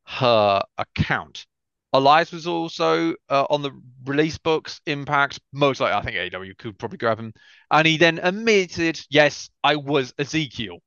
her 0.05 0.63
account. 0.79 1.47
Elias 1.93 2.31
was 2.31 2.47
also 2.47 3.15
uh, 3.29 3.47
on 3.51 3.63
the 3.63 3.73
release 4.05 4.39
books. 4.39 4.81
Impact, 4.87 5.41
most 5.53 5.81
likely, 5.81 5.97
I 5.97 6.03
think 6.03 6.17
AEW 6.17 6.57
could 6.57 6.79
probably 6.79 6.99
grab 6.99 7.19
him. 7.19 7.33
And 7.71 7.87
he 7.87 7.97
then 7.97 8.21
admitted, 8.23 9.01
yes, 9.11 9.51
I 9.65 9.77
was 9.77 10.15
Ezekiel. 10.19 10.79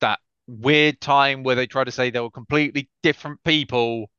That 0.00 0.20
weird 0.46 1.00
time 1.00 1.42
where 1.42 1.56
they 1.56 1.66
try 1.66 1.84
to 1.84 1.90
say 1.90 2.10
they 2.10 2.20
were 2.20 2.30
completely 2.30 2.88
different 3.02 3.42
people, 3.44 4.10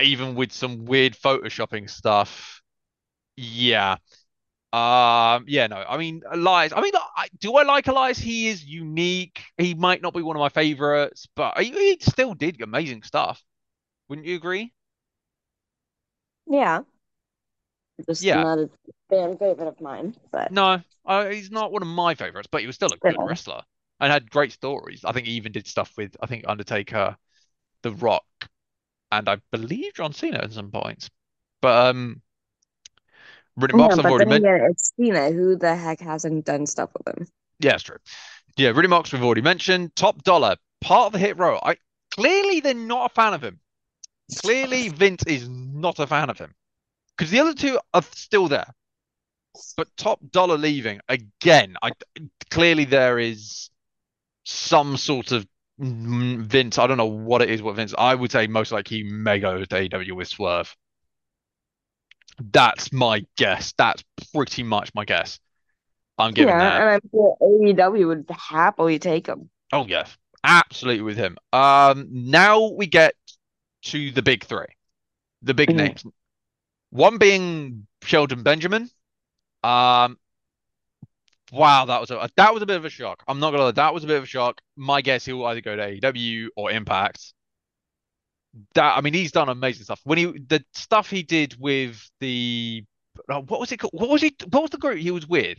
even 0.00 0.36
with 0.36 0.52
some 0.52 0.84
weird 0.84 1.14
photoshopping 1.14 1.90
stuff. 1.90 2.62
Yeah. 3.36 3.96
Um, 4.72 5.46
yeah, 5.48 5.66
no, 5.68 5.76
I 5.88 5.98
mean, 5.98 6.22
Elias, 6.30 6.72
I 6.74 6.80
mean, 6.82 6.92
I, 6.96 7.28
do 7.38 7.54
I 7.56 7.64
like 7.64 7.88
Elias? 7.88 8.18
He 8.18 8.48
is 8.48 8.64
unique. 8.64 9.40
He 9.58 9.74
might 9.74 10.02
not 10.02 10.14
be 10.14 10.22
one 10.22 10.36
of 10.36 10.40
my 10.40 10.50
favorites, 10.50 11.28
but 11.36 11.58
he, 11.60 11.70
he 11.72 11.98
still 12.00 12.34
did 12.34 12.60
amazing 12.62 13.02
stuff. 13.04 13.42
Wouldn't 14.08 14.26
you 14.28 14.36
agree? 14.36 14.72
Yeah. 16.46 16.84
Just 18.08 18.32
Yeah. 18.32 18.44
not 18.44 18.58
a 18.58 18.70
fan 19.10 19.36
favorite 19.36 19.68
of 19.68 19.80
mine, 19.80 20.16
but 20.30 20.50
No, 20.50 20.82
uh, 21.06 21.26
he's 21.28 21.50
not 21.50 21.72
one 21.72 21.82
of 21.82 21.88
my 21.88 22.14
favorites, 22.14 22.48
but 22.50 22.60
he 22.60 22.66
was 22.66 22.76
still 22.76 22.92
a 22.92 22.98
good 22.98 23.18
Still. 23.18 23.24
wrestler 23.24 23.62
and 24.00 24.12
had 24.12 24.30
great 24.30 24.52
stories. 24.52 25.04
I 25.04 25.12
think 25.12 25.26
he 25.26 25.32
even 25.34 25.52
did 25.52 25.66
stuff 25.66 25.92
with, 25.96 26.16
I 26.20 26.26
think, 26.26 26.44
Undertaker, 26.46 27.16
The 27.82 27.92
Rock, 27.92 28.26
and 29.12 29.28
I 29.28 29.38
believe 29.52 29.94
John 29.94 30.12
Cena 30.12 30.38
at 30.38 30.52
some 30.52 30.70
points. 30.72 31.10
But 31.62 31.88
um, 31.88 32.22
Riddick 33.58 33.72
yeah, 33.72 33.76
Moss, 33.76 33.98
I've 33.98 34.06
already 34.06 34.30
mentioned. 34.30 34.70
it's 34.70 34.92
Cena. 34.96 35.30
Who 35.30 35.56
the 35.56 35.76
heck 35.76 36.00
hasn't 36.00 36.44
done 36.44 36.66
stuff 36.66 36.90
with 36.96 37.16
him? 37.16 37.26
Yeah, 37.60 37.74
it's 37.74 37.84
true. 37.84 37.98
Yeah, 38.56 38.70
Riddick 38.70 38.88
Moss, 38.88 39.12
we've 39.12 39.22
already 39.22 39.42
mentioned. 39.42 39.94
Top 39.94 40.22
Dollar, 40.24 40.56
part 40.80 41.06
of 41.06 41.12
the 41.12 41.18
hit 41.18 41.38
row. 41.38 41.58
I 41.62 41.76
clearly 42.12 42.60
they're 42.60 42.74
not 42.74 43.10
a 43.10 43.14
fan 43.14 43.34
of 43.34 43.42
him. 43.42 43.60
Clearly, 44.40 44.88
Vince 44.88 45.24
is 45.26 45.48
not 45.48 45.98
a 45.98 46.06
fan 46.06 46.30
of 46.30 46.38
him 46.38 46.54
because 47.16 47.30
the 47.30 47.40
other 47.40 47.54
two 47.54 47.78
are 47.92 48.02
still 48.14 48.48
there. 48.48 48.74
But 49.76 49.88
Top 49.96 50.18
Dollar 50.30 50.58
leaving 50.58 51.00
again. 51.08 51.76
I 51.82 51.92
clearly 52.50 52.84
there 52.84 53.18
is 53.18 53.70
some 54.44 54.96
sort 54.96 55.30
of 55.30 55.46
Vince. 55.78 56.78
I 56.78 56.86
don't 56.86 56.96
know 56.96 57.06
what 57.06 57.42
it 57.42 57.50
is. 57.50 57.62
What 57.62 57.76
Vince? 57.76 57.94
I 57.96 58.14
would 58.14 58.32
say 58.32 58.46
most 58.46 58.72
like 58.72 58.88
he 58.88 59.02
may 59.04 59.38
go 59.38 59.64
to 59.64 59.66
AEW 59.66 60.12
with 60.12 60.28
Swerve. 60.28 60.74
That's 62.38 62.92
my 62.92 63.24
guess. 63.36 63.72
That's 63.78 64.02
pretty 64.32 64.62
much 64.62 64.90
my 64.94 65.04
guess. 65.04 65.38
I'm 66.18 66.32
giving 66.32 66.54
Yeah, 66.54 66.58
that. 66.58 66.80
and 66.80 66.90
I'm 66.90 67.10
sure 67.10 67.36
AEW 67.40 68.06
would 68.08 68.26
happily 68.30 68.98
take 68.98 69.26
him. 69.26 69.50
Oh 69.72 69.86
yes, 69.86 70.16
absolutely 70.44 71.02
with 71.02 71.16
him. 71.16 71.36
Um, 71.52 72.08
now 72.10 72.68
we 72.70 72.86
get 72.86 73.14
to 73.86 74.10
the 74.12 74.22
big 74.22 74.44
three, 74.44 74.66
the 75.42 75.54
big 75.54 75.70
Mhm. 75.70 75.76
names. 75.76 76.04
One 76.90 77.18
being 77.18 77.86
Shelton 78.02 78.42
Benjamin. 78.42 78.90
Um, 79.64 80.18
wow, 81.52 81.84
that 81.86 82.00
was 82.00 82.10
a 82.10 82.28
that 82.36 82.54
was 82.54 82.62
a 82.62 82.66
bit 82.66 82.76
of 82.76 82.84
a 82.84 82.90
shock. 82.90 83.22
I'm 83.26 83.40
not 83.40 83.50
gonna 83.50 83.64
lie, 83.64 83.70
that 83.72 83.94
was 83.94 84.04
a 84.04 84.06
bit 84.06 84.18
of 84.18 84.24
a 84.24 84.26
shock. 84.26 84.60
My 84.76 85.00
guess 85.02 85.24
he'll 85.24 85.44
either 85.46 85.60
go 85.60 85.76
to 85.76 85.82
AEW 85.82 86.50
or 86.56 86.70
Impact. 86.70 87.32
That 88.74 88.96
I 88.96 89.00
mean, 89.00 89.14
he's 89.14 89.32
done 89.32 89.48
amazing 89.48 89.84
stuff. 89.84 90.00
When 90.04 90.18
he 90.18 90.26
the 90.26 90.64
stuff 90.74 91.10
he 91.10 91.22
did 91.22 91.56
with 91.58 92.08
the 92.20 92.84
oh, 93.28 93.40
what 93.42 93.60
was 93.60 93.72
it 93.72 93.78
called? 93.78 93.92
What 93.94 94.10
was 94.10 94.22
he? 94.22 94.34
What 94.50 94.62
was 94.62 94.70
the 94.70 94.78
group 94.78 94.98
he 94.98 95.10
was 95.10 95.26
with? 95.26 95.58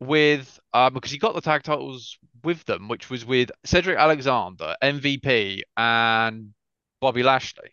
With 0.00 0.60
um 0.72 0.94
because 0.94 1.10
he 1.10 1.18
got 1.18 1.34
the 1.34 1.40
tag 1.40 1.62
titles 1.62 2.18
with 2.44 2.64
them, 2.64 2.88
which 2.88 3.10
was 3.10 3.24
with 3.24 3.50
Cedric 3.64 3.98
Alexander, 3.98 4.76
MVP, 4.82 5.62
and 5.76 6.54
Bobby 7.00 7.22
Lashley. 7.22 7.70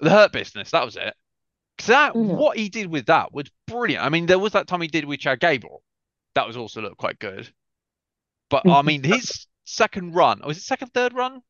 The 0.00 0.10
Hurt 0.10 0.32
Business, 0.32 0.70
that 0.70 0.84
was 0.84 0.96
it. 0.96 1.14
'Cause 1.78 1.86
that 1.88 2.12
Mhm. 2.14 2.36
what 2.36 2.56
he 2.56 2.68
did 2.68 2.86
with 2.88 3.06
that 3.06 3.32
was 3.32 3.50
brilliant. 3.66 4.04
I 4.04 4.08
mean, 4.08 4.26
there 4.26 4.38
was 4.38 4.52
that 4.52 4.68
time 4.68 4.80
he 4.80 4.88
did 4.88 5.04
with 5.04 5.20
Chad 5.20 5.40
Gable. 5.40 5.82
That 6.34 6.46
was 6.46 6.56
also 6.56 6.80
looked 6.82 6.98
quite 6.98 7.18
good. 7.18 7.52
But 8.50 8.68
I 8.68 8.82
mean, 8.82 9.02
his 9.02 9.46
second 9.64 10.14
run, 10.14 10.42
or 10.42 10.48
was 10.48 10.58
it 10.58 10.62
second, 10.62 10.88
third 10.94 11.12
run 11.14 11.42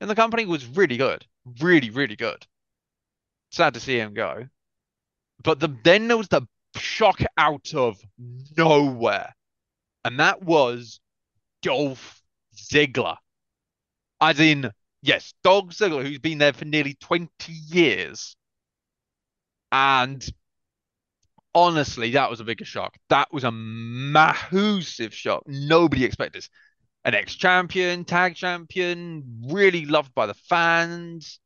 in 0.00 0.08
the 0.08 0.14
company 0.14 0.46
was 0.46 0.66
really 0.66 0.96
good. 0.96 1.24
Really, 1.60 1.90
really 1.90 2.16
good. 2.16 2.46
Sad 3.50 3.74
to 3.74 3.80
see 3.80 3.98
him 3.98 4.14
go. 4.14 4.46
But 5.42 5.60
the 5.60 5.74
then 5.84 6.08
there 6.08 6.16
was 6.16 6.28
the 6.28 6.46
shock 6.76 7.20
out 7.36 7.74
of 7.74 8.00
nowhere. 8.56 9.34
And 10.04 10.20
that 10.20 10.42
was 10.42 11.00
Dolph 11.62 12.22
Ziggler. 12.56 13.16
As 14.20 14.40
in, 14.40 14.70
yes, 15.02 15.32
Dolph 15.44 15.70
Ziggler, 15.70 16.04
who's 16.04 16.18
been 16.18 16.38
there 16.38 16.52
for 16.52 16.64
nearly 16.64 16.96
20 17.00 17.28
years. 17.48 18.36
And 19.70 20.26
honestly, 21.54 22.12
that 22.12 22.30
was 22.30 22.40
a 22.40 22.44
bigger 22.44 22.64
shock. 22.64 22.96
That 23.08 23.32
was 23.32 23.44
a 23.44 23.52
massive 23.52 25.14
shock. 25.14 25.42
Nobody 25.46 26.04
expected 26.04 26.42
this. 26.42 26.50
An 27.08 27.14
ex-champion, 27.14 28.04
tag 28.04 28.34
champion, 28.34 29.40
really 29.48 29.86
loved 29.86 30.14
by 30.14 30.26
the 30.26 30.34
fans. 30.34 31.40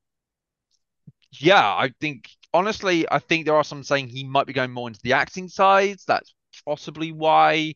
Yeah, 1.30 1.62
I 1.64 1.92
think 2.00 2.28
honestly, 2.52 3.06
I 3.08 3.20
think 3.20 3.46
there 3.46 3.54
are 3.54 3.62
some 3.62 3.84
saying 3.84 4.08
he 4.08 4.24
might 4.24 4.48
be 4.48 4.52
going 4.52 4.72
more 4.72 4.88
into 4.88 4.98
the 5.04 5.12
acting 5.12 5.46
sides. 5.46 6.04
That's 6.04 6.34
possibly 6.66 7.12
why 7.12 7.74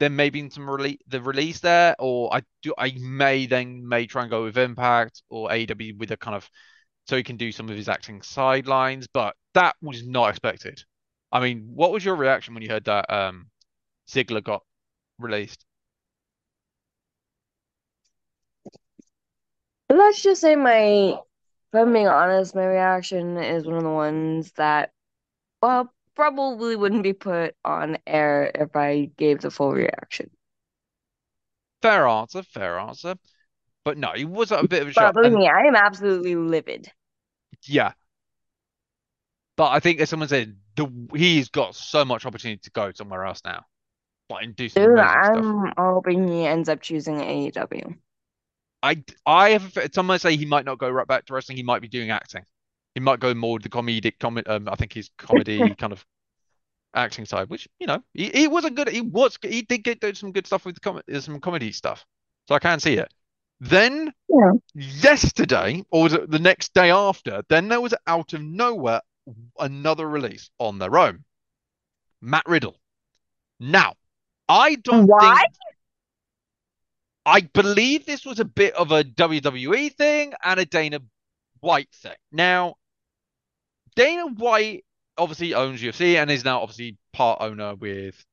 there 0.00 0.08
may 0.08 0.30
be 0.30 0.48
some 0.48 0.64
rele 0.64 0.96
the 1.06 1.20
release 1.20 1.60
there, 1.60 1.94
or 1.98 2.34
I 2.34 2.40
do 2.62 2.72
I 2.78 2.94
may 2.98 3.44
then 3.44 3.86
may 3.86 4.06
try 4.06 4.22
and 4.22 4.30
go 4.30 4.44
with 4.44 4.56
Impact 4.56 5.20
or 5.28 5.50
AEW 5.50 5.98
with 5.98 6.10
a 6.10 6.16
kind 6.16 6.34
of 6.34 6.48
so 7.06 7.18
he 7.18 7.22
can 7.22 7.36
do 7.36 7.52
some 7.52 7.68
of 7.68 7.76
his 7.76 7.90
acting 7.90 8.22
sidelines, 8.22 9.08
but 9.12 9.36
that 9.52 9.76
was 9.82 10.06
not 10.06 10.30
expected. 10.30 10.82
I 11.30 11.40
mean, 11.40 11.68
what 11.74 11.92
was 11.92 12.02
your 12.02 12.16
reaction 12.16 12.54
when 12.54 12.62
you 12.62 12.70
heard 12.70 12.86
that 12.86 13.12
um 13.12 13.50
Ziggler 14.08 14.42
got 14.42 14.62
released? 15.18 15.66
Let's 19.96 20.22
just 20.22 20.40
say 20.40 20.56
my, 20.56 20.74
if 20.74 21.20
I'm 21.74 21.92
being 21.92 22.08
honest, 22.08 22.54
my 22.54 22.64
reaction 22.66 23.36
is 23.38 23.66
one 23.66 23.76
of 23.76 23.82
the 23.84 23.90
ones 23.90 24.52
that, 24.52 24.92
well, 25.62 25.92
probably 26.16 26.76
wouldn't 26.76 27.02
be 27.04 27.12
put 27.14 27.56
on 27.64 27.98
air 28.06 28.50
if 28.54 28.76
I 28.76 29.06
gave 29.18 29.40
the 29.40 29.50
full 29.50 29.72
reaction. 29.72 30.30
Fair 31.82 32.08
answer, 32.08 32.42
fair 32.42 32.78
answer. 32.80 33.14
But 33.84 33.98
no, 33.98 34.12
he 34.14 34.24
was 34.24 34.52
a 34.52 34.64
bit 34.64 34.82
of 34.82 34.88
a 34.88 34.92
shock. 34.92 35.18
And 35.22 35.34
me, 35.34 35.48
I 35.48 35.62
am 35.66 35.76
absolutely 35.76 36.36
livid. 36.36 36.90
yeah. 37.66 37.94
But 39.56 39.70
I 39.70 39.80
think 39.80 40.00
as 40.00 40.10
someone 40.10 40.28
said, 40.28 40.56
the 40.76 40.86
he's 41.14 41.48
got 41.48 41.74
so 41.74 42.04
much 42.04 42.26
opportunity 42.26 42.60
to 42.60 42.70
go 42.70 42.92
somewhere 42.92 43.24
else 43.24 43.42
now. 43.44 43.66
Like 44.30 44.44
and 44.44 44.56
do 44.56 44.68
some 44.68 44.82
Dude, 44.82 44.98
stuff. 45.30 45.46
I'm 45.46 45.72
hoping 45.76 46.28
he 46.28 46.46
ends 46.46 46.68
up 46.68 46.80
choosing 46.80 47.20
AEW. 47.20 47.96
I 48.84 49.02
I 49.24 49.50
have 49.50 49.76
a- 49.78 49.90
someone 49.92 50.18
say 50.18 50.36
he 50.36 50.44
might 50.44 50.66
not 50.66 50.78
go 50.78 50.90
right 50.90 51.06
back 51.06 51.24
to 51.26 51.34
wrestling. 51.34 51.56
He 51.56 51.62
might 51.62 51.80
be 51.80 51.88
doing 51.88 52.10
acting. 52.10 52.44
He 52.94 53.00
might 53.00 53.18
go 53.18 53.32
more 53.34 53.58
the 53.58 53.70
comedic 53.70 54.18
comedy. 54.20 54.46
Um, 54.46 54.68
I 54.68 54.76
think 54.76 54.92
his 54.92 55.10
comedy 55.16 55.74
kind 55.78 55.92
of 55.92 56.04
acting 56.94 57.24
side, 57.24 57.48
which 57.48 57.66
you 57.80 57.86
know 57.86 58.02
he, 58.12 58.28
he 58.28 58.46
was 58.46 58.64
a 58.64 58.70
good. 58.70 58.88
He 58.88 59.00
was 59.00 59.38
he 59.42 59.62
did 59.62 59.78
get 59.84 60.00
do 60.00 60.14
some 60.14 60.32
good 60.32 60.46
stuff 60.46 60.66
with 60.66 60.80
com 60.82 61.00
some 61.18 61.40
comedy 61.40 61.72
stuff, 61.72 62.04
so 62.46 62.54
I 62.54 62.58
can 62.58 62.78
see 62.78 62.94
it. 62.94 63.12
Then 63.60 64.12
Yeah. 64.28 64.52
yesterday, 64.74 65.82
or 65.90 66.02
was 66.04 66.12
it 66.12 66.30
the 66.30 66.38
next 66.38 66.74
day 66.74 66.90
after? 66.90 67.42
Then 67.48 67.68
there 67.68 67.80
was 67.80 67.94
out 68.06 68.34
of 68.34 68.42
nowhere 68.42 69.00
another 69.58 70.06
release 70.06 70.50
on 70.58 70.78
their 70.78 70.98
own. 70.98 71.24
Matt 72.20 72.44
Riddle. 72.46 72.76
Now, 73.60 73.94
I 74.48 74.74
don't 74.74 75.06
Why? 75.06 75.36
think 75.36 75.52
I 77.26 77.40
believe 77.40 78.04
this 78.04 78.24
was 78.24 78.40
a 78.40 78.44
bit 78.44 78.74
of 78.74 78.92
a 78.92 79.04
WWE 79.04 79.94
thing 79.94 80.34
and 80.42 80.60
a 80.60 80.66
Dana 80.66 81.00
White 81.60 81.88
thing. 81.94 82.16
Now, 82.30 82.74
Dana 83.96 84.26
White 84.26 84.84
obviously 85.16 85.54
owns 85.54 85.80
UFC 85.80 86.16
and 86.16 86.30
is 86.30 86.44
now 86.44 86.60
obviously 86.60 86.98
part 87.12 87.40
owner 87.40 87.74
with 87.74 88.24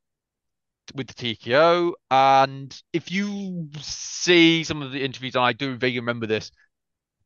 with 0.96 1.08
the 1.08 1.14
TKO. 1.14 1.94
And 2.10 2.82
if 2.92 3.12
you 3.12 3.70
see 3.80 4.64
some 4.64 4.82
of 4.82 4.92
the 4.92 5.04
interviews, 5.04 5.36
and 5.36 5.44
I 5.44 5.54
do 5.54 5.76
vaguely 5.78 6.00
remember 6.00 6.28
this, 6.28 6.52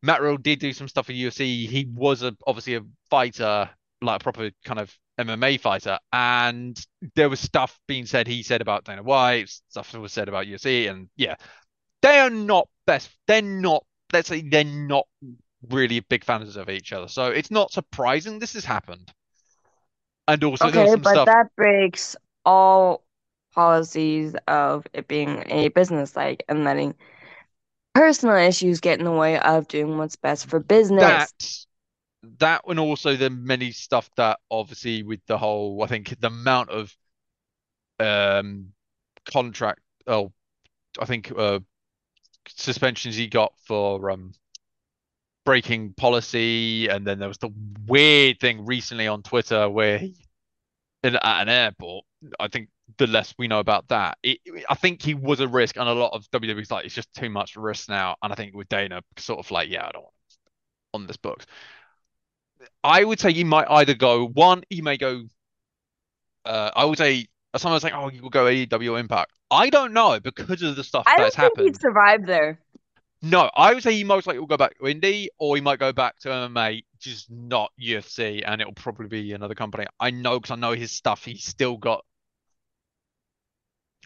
Matt 0.02 0.22
Riddle 0.22 0.38
did 0.38 0.60
do 0.60 0.74
some 0.74 0.88
stuff 0.88 1.08
for 1.08 1.14
UFC. 1.14 1.68
He 1.68 1.88
was 1.92 2.22
a, 2.22 2.36
obviously 2.46 2.76
a 2.76 2.82
fighter, 3.10 3.70
like 4.02 4.22
a 4.22 4.24
proper 4.24 4.52
kind 4.64 4.80
of 4.80 4.96
MMA 5.20 5.60
fighter, 5.60 5.98
and 6.12 6.78
there 7.16 7.30
was 7.30 7.40
stuff 7.40 7.80
being 7.88 8.06
said. 8.06 8.28
He 8.28 8.44
said 8.44 8.62
about 8.62 8.84
Dana 8.86 9.04
White, 9.04 9.50
stuff 9.70 9.94
was 9.94 10.14
said 10.14 10.28
about 10.28 10.48
UFC, 10.48 10.88
and 10.88 11.10
yeah, 11.16 11.36
they 12.02 12.20
are 12.20 12.30
not 12.30 12.68
best. 12.86 13.10
They're 13.28 13.42
not. 13.42 13.84
Let's 14.14 14.30
say 14.30 14.42
they're 14.42 14.64
not 14.64 15.08
really 15.70 16.00
big 16.02 16.24
fans 16.24 16.56
of 16.56 16.70
each 16.70 16.94
other. 16.94 17.08
So 17.08 17.28
it's 17.28 17.52
not 17.52 17.72
surprising 17.72 18.40
this 18.40 18.54
has 18.54 18.66
happened. 18.66 19.12
And 20.28 20.44
also, 20.44 20.68
Okay, 20.68 20.96
but 20.96 21.12
stuff. 21.12 21.26
that 21.28 21.48
breaks 21.56 22.16
all 22.46 23.04
policies 23.54 24.36
of 24.48 24.86
it 24.94 25.08
being 25.08 25.44
a 25.48 25.70
business 25.70 26.16
like 26.16 26.44
and 26.50 26.64
letting 26.64 26.94
personal 27.94 28.36
issues 28.36 28.82
get 28.82 29.00
in 29.00 29.06
the 29.06 29.12
way 29.12 29.40
of 29.40 29.68
doing 29.68 29.98
what's 29.98 30.16
best 30.16 30.48
for 30.48 30.60
business. 30.60 31.00
that 31.00 31.66
that 32.40 32.62
and 32.68 32.80
also 32.80 33.16
the 33.16 33.30
many 33.30 33.72
stuff 33.72 34.10
that 34.18 34.40
obviously 34.50 35.04
with 35.04 35.22
the 35.28 35.38
whole 35.38 35.84
I 35.84 35.88
think 35.88 36.20
the 36.20 36.28
amount 36.28 36.70
of 36.70 36.96
um 38.00 38.74
contract 39.32 39.82
oh 40.08 40.32
I 41.00 41.06
think 41.06 41.32
uh 41.36 41.60
suspensions 42.48 43.16
he 43.16 43.28
got 43.28 43.54
for 43.66 44.12
um 44.12 44.34
breaking 45.46 45.94
policy. 45.94 46.88
And 46.88 47.06
then 47.06 47.20
there 47.20 47.28
was 47.28 47.38
the 47.38 47.52
weird 47.88 48.40
thing 48.40 48.66
recently 48.66 49.08
on 49.08 49.22
Twitter 49.24 49.70
where 49.70 49.98
he 50.00 50.16
at 51.04 51.42
an 51.44 51.50
airport 51.50 52.04
I 52.40 52.48
think 52.48 52.70
the 52.98 53.06
less 53.06 53.36
we 53.38 53.48
know 53.48 53.60
about 53.60 53.88
that 53.90 54.18
it, 54.24 54.40
I 54.68 54.74
think 54.74 55.04
he 55.04 55.14
was 55.14 55.40
a 55.40 55.48
risk. 55.48 55.78
And 55.78 55.88
a 55.88 55.94
lot 55.94 56.14
of 56.14 56.26
WWE's 56.32 56.72
like 56.72 56.86
it's 56.86 56.96
just 56.96 57.14
too 57.14 57.30
much 57.30 57.56
risk 57.56 57.90
now. 57.90 58.16
And 58.24 58.34
I 58.34 58.36
think 58.36 58.56
with 58.56 58.70
Dana 58.70 59.02
sort 59.18 59.40
of 59.40 59.50
like 59.52 59.70
yeah 59.70 59.86
I 59.88 59.92
don't 59.92 60.04
want 60.04 60.14
on 60.94 61.08
this 61.08 61.18
books 61.18 61.46
I 62.84 63.04
would 63.04 63.20
say 63.20 63.32
you 63.32 63.46
might 63.46 63.68
either 63.70 63.94
go 63.94 64.28
one, 64.28 64.64
you 64.70 64.84
may 64.84 64.98
go. 64.98 65.24
Uh, 66.46 66.72
I 66.76 66.86
would 66.86 66.98
say 66.98 67.28
someone's 67.58 67.84
like, 67.84 67.94
oh, 67.94 68.10
you 68.10 68.22
will 68.22 68.30
go 68.30 68.46
AEW 68.46 69.00
Impact. 69.00 69.32
I 69.50 69.70
don't 69.70 69.94
know 69.94 70.20
because 70.20 70.62
of 70.62 70.76
the 70.76 70.84
stuff 70.84 71.06
I 71.08 71.18
that's 71.18 71.36
don't 71.36 71.56
think 71.56 71.68
he'd 71.68 71.82
survive 71.82 72.26
there. 72.26 72.60
No, 73.22 73.50
I 73.56 73.74
would 73.74 73.82
say 73.82 73.94
he 73.94 74.04
most 74.04 74.28
likely 74.28 74.40
will 74.40 74.48
go 74.48 74.58
back 74.58 74.78
to 74.78 74.84
indie, 74.84 75.28
or 75.40 75.56
he 75.56 75.62
might 75.62 75.80
go 75.80 75.92
back 75.92 76.20
to 76.20 76.30
MMA, 76.30 76.84
just 77.00 77.32
not 77.32 77.72
UFC, 77.82 78.44
and 78.46 78.62
it'll 78.62 78.74
probably 78.74 79.08
be 79.08 79.34
another 79.34 79.56
company. 79.56 79.86
I 80.00 80.12
know 80.12 80.40
because 80.40 80.52
I 80.52 80.56
know 80.56 80.74
his 80.74 80.92
stuff. 80.92 81.26
He's 81.26 81.44
still 81.44 81.78
got, 81.78 82.06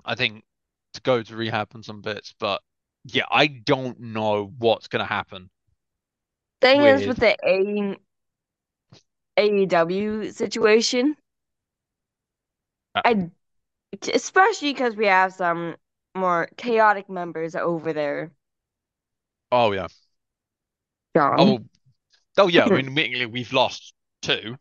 I 0.05 0.15
think, 0.15 0.43
to 0.93 1.01
go 1.01 1.21
to 1.21 1.35
rehab 1.35 1.69
on 1.75 1.83
some 1.83 2.01
bits, 2.01 2.33
but 2.39 2.61
yeah, 3.05 3.25
I 3.29 3.47
don't 3.47 3.99
know 3.99 4.53
what's 4.57 4.87
gonna 4.87 5.05
happen 5.05 5.49
Thing 6.61 6.81
is 6.81 7.01
with. 7.01 7.09
with 7.09 7.17
the 7.19 7.37
A 7.47 7.97
AEW 9.37 10.31
situation, 10.31 11.17
Uh, 12.95 13.01
I 13.03 13.29
especially 14.13 14.73
because 14.73 14.95
we 14.95 15.07
have 15.07 15.33
some 15.33 15.75
more 16.15 16.49
chaotic 16.57 17.09
members 17.09 17.55
over 17.55 17.93
there, 17.93 18.31
oh 19.51 19.71
yeah. 19.71 19.87
John. 21.15 21.39
Oh, 21.39 21.59
oh 22.37 22.47
yeah. 22.47 22.65
I 22.65 22.69
mean, 22.81 23.31
we've 23.31 23.53
lost 23.53 23.93
two. 24.21 24.57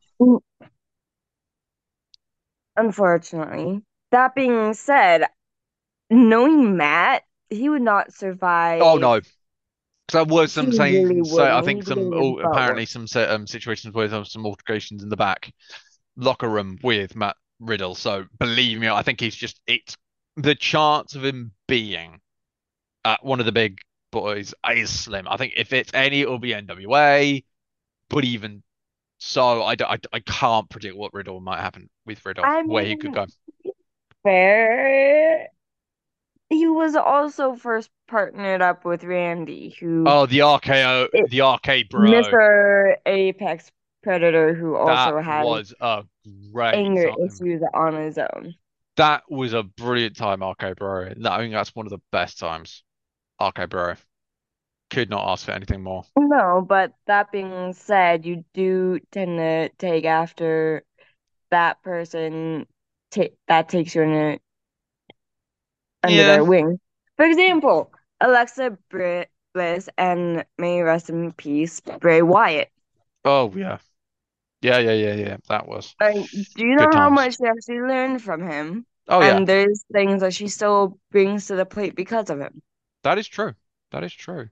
Unfortunately. 2.76 3.82
That 4.10 4.34
being 4.34 4.72
said, 4.72 5.24
knowing 6.10 6.76
Matt, 6.76 7.24
he 7.50 7.68
would 7.68 7.82
not 7.82 8.12
survive. 8.12 8.82
Oh 8.82 8.96
no, 8.96 9.20
because 10.08 10.26
there 10.26 10.34
was 10.34 10.52
some 10.52 10.70
He 10.72 10.78
really 10.78 11.22
saying, 11.22 11.24
so 11.24 11.44
I 11.44 11.60
think 11.60 11.84
some 11.84 12.12
oh, 12.14 12.38
apparently 12.38 12.86
some 12.86 13.06
um, 13.16 13.46
situations 13.46 13.92
where 13.94 14.08
there 14.08 14.18
was 14.18 14.32
some 14.32 14.46
altercations 14.46 15.02
in 15.02 15.10
the 15.10 15.16
back 15.16 15.52
locker 16.16 16.48
room 16.48 16.78
with 16.82 17.14
Matt 17.14 17.36
Riddle. 17.60 17.94
So 17.94 18.24
believe 18.38 18.78
me, 18.78 18.88
I 18.88 19.02
think 19.02 19.20
he's 19.20 19.36
just 19.36 19.60
it's 19.66 19.96
the 20.36 20.54
chance 20.54 21.14
of 21.14 21.24
him 21.24 21.52
being 21.66 22.20
at 23.04 23.22
one 23.22 23.40
of 23.40 23.46
the 23.46 23.52
big 23.52 23.78
boys 24.10 24.54
is 24.74 24.90
slim. 24.90 25.28
I 25.28 25.36
think 25.36 25.52
if 25.56 25.72
it's 25.74 25.92
any, 25.92 26.22
it'll 26.22 26.38
be 26.38 26.52
NWA. 26.52 27.44
But 28.08 28.24
even 28.24 28.62
so, 29.18 29.62
I, 29.62 29.74
I, 29.78 29.98
I 30.12 30.20
can't 30.20 30.70
predict 30.70 30.96
what 30.96 31.12
Riddle 31.12 31.40
might 31.40 31.60
happen 31.60 31.90
with 32.06 32.24
Riddle, 32.24 32.44
I 32.44 32.62
where 32.62 32.84
he 32.84 32.96
could 32.96 33.12
go. 33.12 33.26
fair. 34.22 35.48
He 36.50 36.66
was 36.66 36.96
also 36.96 37.54
first 37.54 37.90
partnered 38.06 38.62
up 38.62 38.84
with 38.84 39.04
Randy, 39.04 39.76
who 39.78 40.04
Oh, 40.06 40.26
the 40.26 40.38
RKO, 40.38 41.08
it, 41.12 41.30
the 41.30 41.42
RK 41.42 41.90
Bro. 41.90 42.08
Mr. 42.10 42.94
Apex 43.04 43.70
Predator, 44.02 44.54
who 44.54 44.72
That 44.72 44.78
also 44.80 45.20
has 45.20 45.44
was 45.46 45.74
a 45.80 46.04
great 46.52 46.74
anger 46.74 47.10
time. 47.10 47.26
issues 47.26 47.62
on 47.74 47.94
his 47.96 48.18
own. 48.18 48.54
That 48.96 49.22
was 49.30 49.52
a 49.52 49.62
brilliant 49.62 50.16
time, 50.16 50.42
RK 50.42 50.76
Bro. 50.76 51.12
I 51.24 51.38
think 51.38 51.52
that's 51.52 51.74
one 51.74 51.86
of 51.86 51.90
the 51.90 52.00
best 52.10 52.38
times. 52.38 52.82
RK 53.40 53.68
Bro. 53.68 53.94
Could 54.90 55.10
not 55.10 55.28
ask 55.28 55.44
for 55.44 55.52
anything 55.52 55.82
more. 55.82 56.04
No, 56.18 56.64
but 56.66 56.94
that 57.06 57.30
being 57.30 57.74
said, 57.74 58.24
you 58.24 58.44
do 58.54 59.00
tend 59.12 59.36
to 59.36 59.68
take 59.76 60.06
after 60.06 60.82
that 61.50 61.82
person 61.82 62.66
ta 63.10 63.24
that 63.48 63.68
takes 63.68 63.94
you 63.94 64.02
in 64.02 64.12
a, 64.12 64.38
under 66.02 66.24
Yeah. 66.24 66.24
their 66.24 66.44
wing. 66.44 66.80
For 67.16 67.24
example, 67.26 67.92
Alexa 68.20 68.78
Br 68.90 69.22
Bliss 69.54 69.88
and 69.98 70.44
may 70.58 70.82
rest 70.82 71.10
in 71.10 71.32
peace, 71.32 71.80
Bray 71.80 72.22
Wyatt. 72.22 72.70
Oh 73.24 73.52
yeah. 73.54 73.78
Yeah, 74.62 74.78
yeah, 74.80 74.92
yeah, 74.94 75.14
yeah. 75.14 75.38
That 75.48 75.68
was 75.68 75.96
Like, 76.00 76.16
do 76.32 76.66
you 76.66 76.74
know 76.76 76.78
good 76.78 76.92
how 76.92 77.08
times. 77.10 77.10
much 77.10 77.36
she 77.36 77.44
actually 77.46 77.80
learned 77.80 78.22
from 78.22 78.46
him? 78.48 78.86
Oh 79.08 79.22
yeah. 79.22 79.40
And 79.40 79.46
there's 79.48 79.84
things 79.92 80.20
that 80.22 80.34
she 80.34 80.48
still 80.48 80.98
brings 81.10 81.46
to 81.48 81.56
the 81.56 81.66
plate 81.66 81.94
because 81.96 82.30
of 82.30 82.40
him. 82.40 82.62
That 83.02 83.18
is 83.18 83.26
true. 83.26 83.56
That 83.90 84.04
is 84.04 84.12
true. 84.12 84.50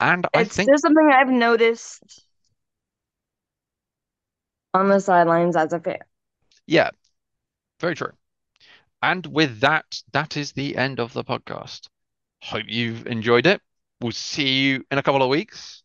And 0.00 0.26
I 0.34 0.44
It's 0.44 0.56
think 0.56 0.72
just 0.72 0.82
something 0.82 1.10
I've 1.10 1.28
noticed 1.30 2.02
on 4.74 4.88
the 4.88 5.00
sidelines 5.00 5.56
as 5.56 5.72
a 5.72 5.80
fan. 5.80 5.98
yeah, 6.66 6.90
very 7.80 7.94
true. 7.96 8.12
And 9.02 9.26
with 9.26 9.60
that, 9.60 10.00
that 10.12 10.36
is 10.36 10.52
the 10.52 10.76
end 10.76 11.00
of 11.00 11.12
the 11.12 11.24
podcast. 11.24 11.88
Hope 12.40 12.64
you've 12.68 13.06
enjoyed 13.06 13.46
it. 13.46 13.60
We'll 14.00 14.12
see 14.12 14.62
you 14.62 14.84
in 14.90 14.98
a 14.98 15.02
couple 15.02 15.22
of 15.22 15.28
weeks. 15.28 15.82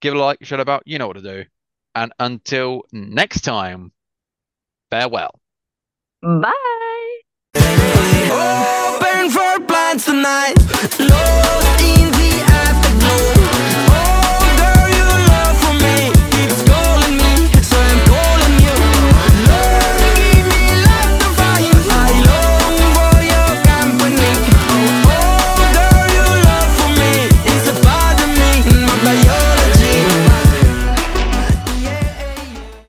Give 0.00 0.14
a 0.14 0.18
like, 0.18 0.44
shout 0.44 0.60
about, 0.60 0.82
you 0.86 0.98
know 0.98 1.06
what 1.06 1.16
to 1.16 1.22
do. 1.22 1.44
And 1.94 2.12
until 2.18 2.82
next 2.92 3.42
time, 3.42 3.92
farewell. 4.90 5.40
Bye. 6.22 7.20
Open 7.54 9.30
for 9.30 9.66
plans 9.66 10.04
tonight. 10.04 10.54
Lord. 10.98 11.69